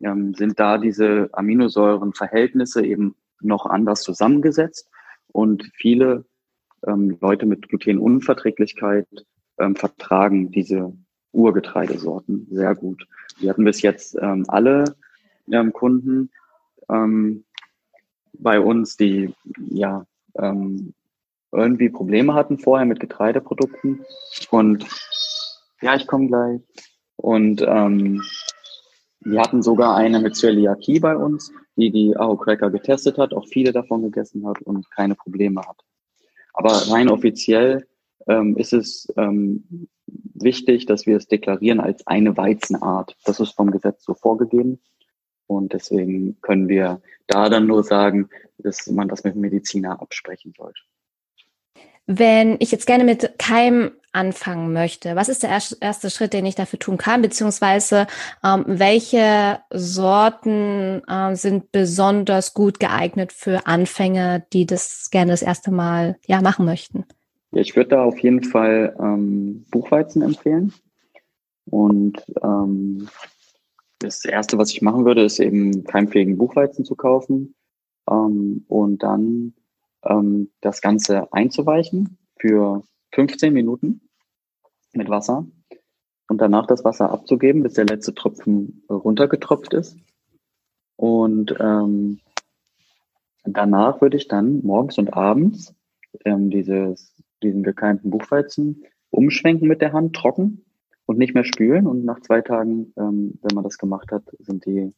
[0.00, 4.88] ähm, sind da diese Aminosäurenverhältnisse eben noch anders zusammengesetzt.
[5.28, 6.24] Und viele
[6.86, 9.06] ähm, Leute mit Glutenunverträglichkeit
[9.58, 10.92] ähm, vertragen diese
[11.32, 13.06] Urgetreidesorten sehr gut.
[13.38, 14.96] Wir hatten bis jetzt ähm, alle
[15.50, 16.30] ähm, Kunden
[16.90, 17.44] ähm,
[18.34, 19.34] bei uns, die
[19.70, 20.94] ja ähm,
[21.52, 24.04] irgendwie Probleme hatten vorher mit Getreideprodukten.
[24.50, 24.86] Und
[25.80, 26.60] ja, ich komme gleich.
[27.16, 28.22] Und ähm,
[29.20, 33.46] wir hatten sogar eine mit Zöliakie bei uns, die die Aho Cracker getestet hat, auch
[33.46, 35.78] viele davon gegessen hat und keine Probleme hat.
[36.54, 37.86] Aber rein offiziell
[38.26, 43.16] ähm, ist es ähm, wichtig, dass wir es deklarieren als eine Weizenart.
[43.24, 44.80] Das ist vom Gesetz so vorgegeben.
[45.46, 48.28] Und deswegen können wir da dann nur sagen,
[48.58, 50.80] dass man das mit Mediziner absprechen sollte.
[52.06, 55.50] Wenn ich jetzt gerne mit Keim anfangen möchte, was ist der
[55.80, 58.06] erste Schritt, den ich dafür tun kann, beziehungsweise
[58.44, 65.70] ähm, welche Sorten äh, sind besonders gut geeignet für Anfänger, die das gerne das erste
[65.70, 67.04] Mal ja machen möchten?
[67.52, 70.74] Ja, ich würde da auf jeden Fall ähm, Buchweizen empfehlen.
[71.66, 73.08] Und ähm,
[73.98, 77.54] das erste, was ich machen würde, ist eben keimfähigen Buchweizen zu kaufen
[78.10, 79.54] ähm, und dann
[80.04, 82.82] ähm, das Ganze einzuweichen für
[83.12, 84.08] 15 Minuten
[84.92, 85.46] mit Wasser
[86.28, 89.96] und danach das Wasser abzugeben, bis der letzte Tropfen runtergetropft ist.
[90.96, 92.20] Und ähm,
[93.44, 95.74] danach würde ich dann morgens und abends
[96.24, 100.64] ähm, dieses, diesen gekeimten Buchweizen umschwenken mit der Hand, trocken
[101.06, 101.86] und nicht mehr spülen.
[101.86, 104.94] Und nach zwei Tagen, ähm, wenn man das gemacht hat, sind die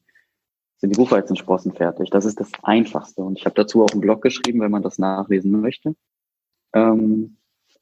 [0.79, 2.11] sind die Buchweizensprossen fertig.
[2.11, 3.23] Das ist das Einfachste.
[3.23, 5.95] Und ich habe dazu auch einen Blog geschrieben, wenn man das nachlesen möchte.
[6.75, 7.37] Ähm,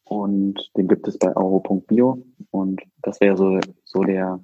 [0.05, 2.25] und den gibt es bei auro.bio.
[2.51, 4.41] Und das wäre so, so der,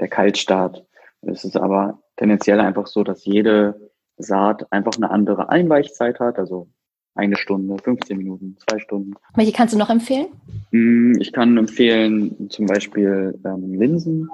[0.00, 0.84] der Kaltstart.
[1.22, 6.68] Es ist aber tendenziell einfach so, dass jede Saat einfach eine andere Einweichzeit hat, also
[7.14, 9.14] eine Stunde, 15 Minuten, zwei Stunden.
[9.34, 10.26] Welche kannst du noch empfehlen?
[10.72, 14.28] Mm, ich kann empfehlen, zum Beispiel ähm, Linsen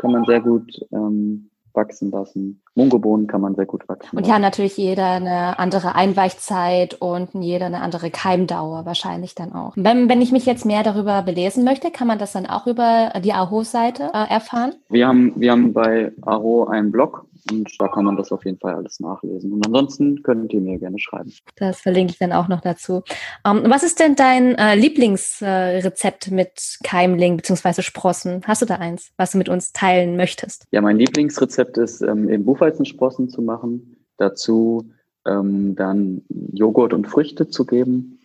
[0.00, 2.61] kann man sehr gut ähm, wachsen lassen.
[2.74, 7.66] Mungobohnen kann man sehr gut wachsen Und ja, natürlich jeder eine andere Einweichzeit und jeder
[7.66, 9.72] eine andere Keimdauer wahrscheinlich dann auch.
[9.76, 13.12] Wenn, wenn ich mich jetzt mehr darüber belesen möchte, kann man das dann auch über
[13.22, 14.74] die Aho-Seite äh, erfahren?
[14.88, 18.58] Wir haben, wir haben bei Aro einen Blog und da kann man das auf jeden
[18.58, 19.52] Fall alles nachlesen.
[19.52, 21.32] Und ansonsten könnt ihr mir gerne schreiben.
[21.56, 23.02] Das verlinke ich dann auch noch dazu.
[23.44, 27.82] Ähm, was ist denn dein äh, Lieblingsrezept äh, mit Keimling bzw.
[27.82, 28.42] Sprossen?
[28.46, 30.66] Hast du da eins, was du mit uns teilen möchtest?
[30.70, 33.96] Ja, mein Lieblingsrezept ist, ähm, eben Buchweizensprossen zu machen.
[34.18, 34.92] Dazu
[35.26, 36.22] ähm, dann
[36.52, 38.18] Joghurt und Früchte zu geben.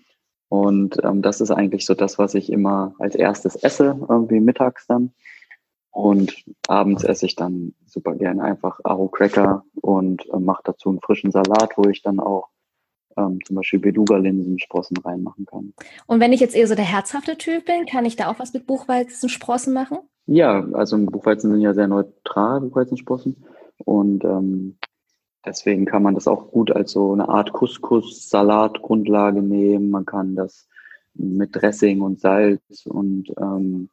[0.50, 4.88] Und ähm, das ist eigentlich so das, was ich immer als erstes esse, irgendwie mittags
[4.88, 5.12] dann.
[5.98, 11.02] Und abends esse ich dann super gerne einfach Aro Cracker und äh, mache dazu einen
[11.02, 12.50] frischen Salat, wo ich dann auch
[13.18, 15.74] ähm, zum Beispiel Beluga-Linsensprossen reinmachen kann.
[16.06, 18.54] Und wenn ich jetzt eher so der herzhafte Typ bin, kann ich da auch was
[18.54, 19.98] mit Buchweizensprossen machen?
[20.28, 23.44] Ja, also Buchweizen sind ja sehr neutral, Buchweizensprossen.
[23.84, 24.78] Und ähm,
[25.48, 29.90] deswegen kann man das auch gut als so eine Art Couscous-Salat-Grundlage nehmen.
[29.90, 30.68] Man kann das
[31.16, 33.90] mit Dressing und Salz und ähm,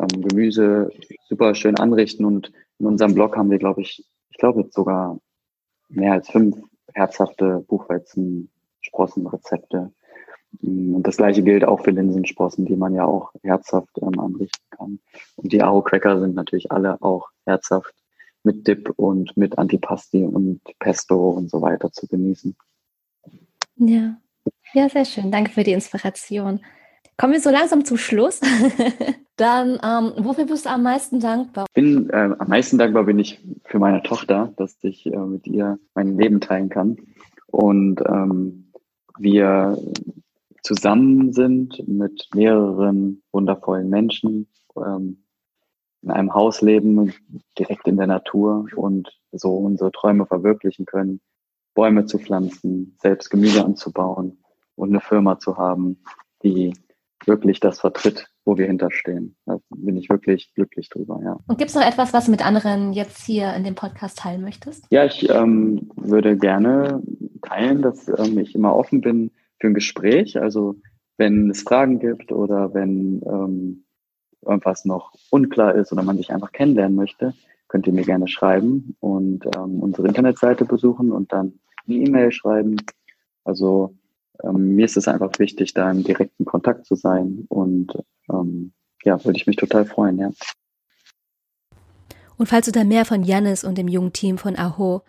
[0.00, 0.90] ähm, Gemüse
[1.28, 2.24] super schön anrichten.
[2.24, 5.18] Und in unserem Blog haben wir, glaube ich, ich glaube jetzt sogar
[5.88, 6.56] mehr als fünf
[6.94, 9.92] herzhafte Buchweizensprossenrezepte.
[10.62, 15.00] Und das gleiche gilt auch für Linsensprossen, die man ja auch herzhaft ähm, anrichten kann.
[15.36, 17.92] Und die Aro Cracker sind natürlich alle auch herzhaft
[18.42, 22.56] mit Dip und mit Antipasti und Pesto und so weiter zu genießen.
[23.76, 24.16] Ja,
[24.72, 25.30] ja, sehr schön.
[25.30, 26.60] Danke für die Inspiration.
[27.18, 28.40] Kommen wir so langsam zum Schluss.
[29.36, 31.66] Dann, ähm, wofür bist du am meisten dankbar?
[31.74, 35.78] Bin, äh, am meisten dankbar bin ich für meine Tochter, dass ich äh, mit ihr
[35.94, 36.96] mein Leben teilen kann.
[37.46, 38.72] Und ähm,
[39.18, 39.78] wir
[40.62, 45.22] zusammen sind mit mehreren wundervollen Menschen, ähm,
[46.02, 47.12] in einem Haus leben,
[47.58, 51.20] direkt in der Natur und so unsere Träume verwirklichen können,
[51.74, 54.38] Bäume zu pflanzen, selbst Gemüse anzubauen
[54.76, 56.02] und eine Firma zu haben,
[56.42, 56.74] die
[57.26, 59.36] wirklich das vertritt, wo wir hinterstehen.
[59.46, 61.38] Da bin ich wirklich glücklich drüber, ja.
[61.46, 64.42] Und gibt es noch etwas, was du mit anderen jetzt hier in dem Podcast teilen
[64.42, 64.86] möchtest?
[64.90, 67.02] Ja, ich ähm, würde gerne
[67.42, 70.40] teilen, dass ähm, ich immer offen bin für ein Gespräch.
[70.40, 70.76] Also
[71.16, 73.84] wenn es Fragen gibt oder wenn ähm,
[74.44, 77.34] irgendwas noch unklar ist oder man sich einfach kennenlernen möchte,
[77.68, 82.76] könnt ihr mir gerne schreiben und ähm, unsere Internetseite besuchen und dann eine E-Mail schreiben.
[83.44, 83.94] Also
[84.42, 87.92] ähm, mir ist es einfach wichtig, da im direkten Kontakt zu sein und
[88.30, 88.72] ähm,
[89.04, 90.30] ja, würde ich mich total freuen, ja.
[92.36, 95.02] Und falls du da mehr von Jannis und dem jungen Team von Aho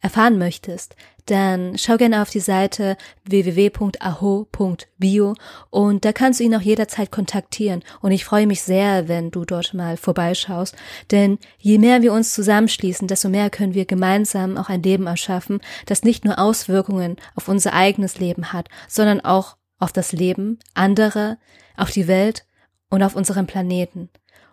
[0.00, 0.96] erfahren möchtest,
[1.26, 5.34] dann schau gerne auf die Seite www.aho.bio
[5.70, 9.44] und da kannst du ihn auch jederzeit kontaktieren und ich freue mich sehr, wenn du
[9.44, 10.76] dort mal vorbeischaust,
[11.10, 15.60] denn je mehr wir uns zusammenschließen, desto mehr können wir gemeinsam auch ein Leben erschaffen,
[15.86, 21.38] das nicht nur Auswirkungen auf unser eigenes Leben hat, sondern auch auf das Leben anderer,
[21.76, 22.46] auf die Welt
[22.90, 24.10] und auf unserem Planeten.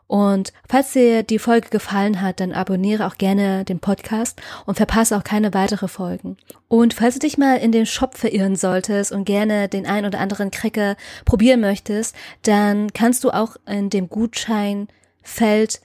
[0.08, 5.18] Und falls dir die Folge gefallen hat, dann abonniere auch gerne den Podcast und verpasse
[5.18, 6.38] auch keine weitere Folgen.
[6.70, 10.20] Und falls du dich mal in den Shop verirren solltest und gerne den ein oder
[10.20, 10.96] anderen Cracker
[11.26, 15.82] probieren möchtest, dann kannst du auch in dem Gutscheinfeld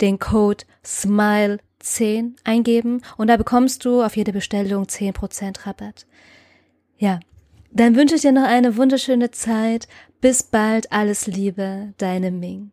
[0.00, 6.06] den Code SMILE10 eingeben und da bekommst du auf jede Bestellung 10% Rabatt.
[6.96, 7.18] Ja,
[7.72, 9.88] dann wünsche ich dir noch eine wunderschöne Zeit.
[10.20, 12.70] Bis bald, alles Liebe, deine Ming.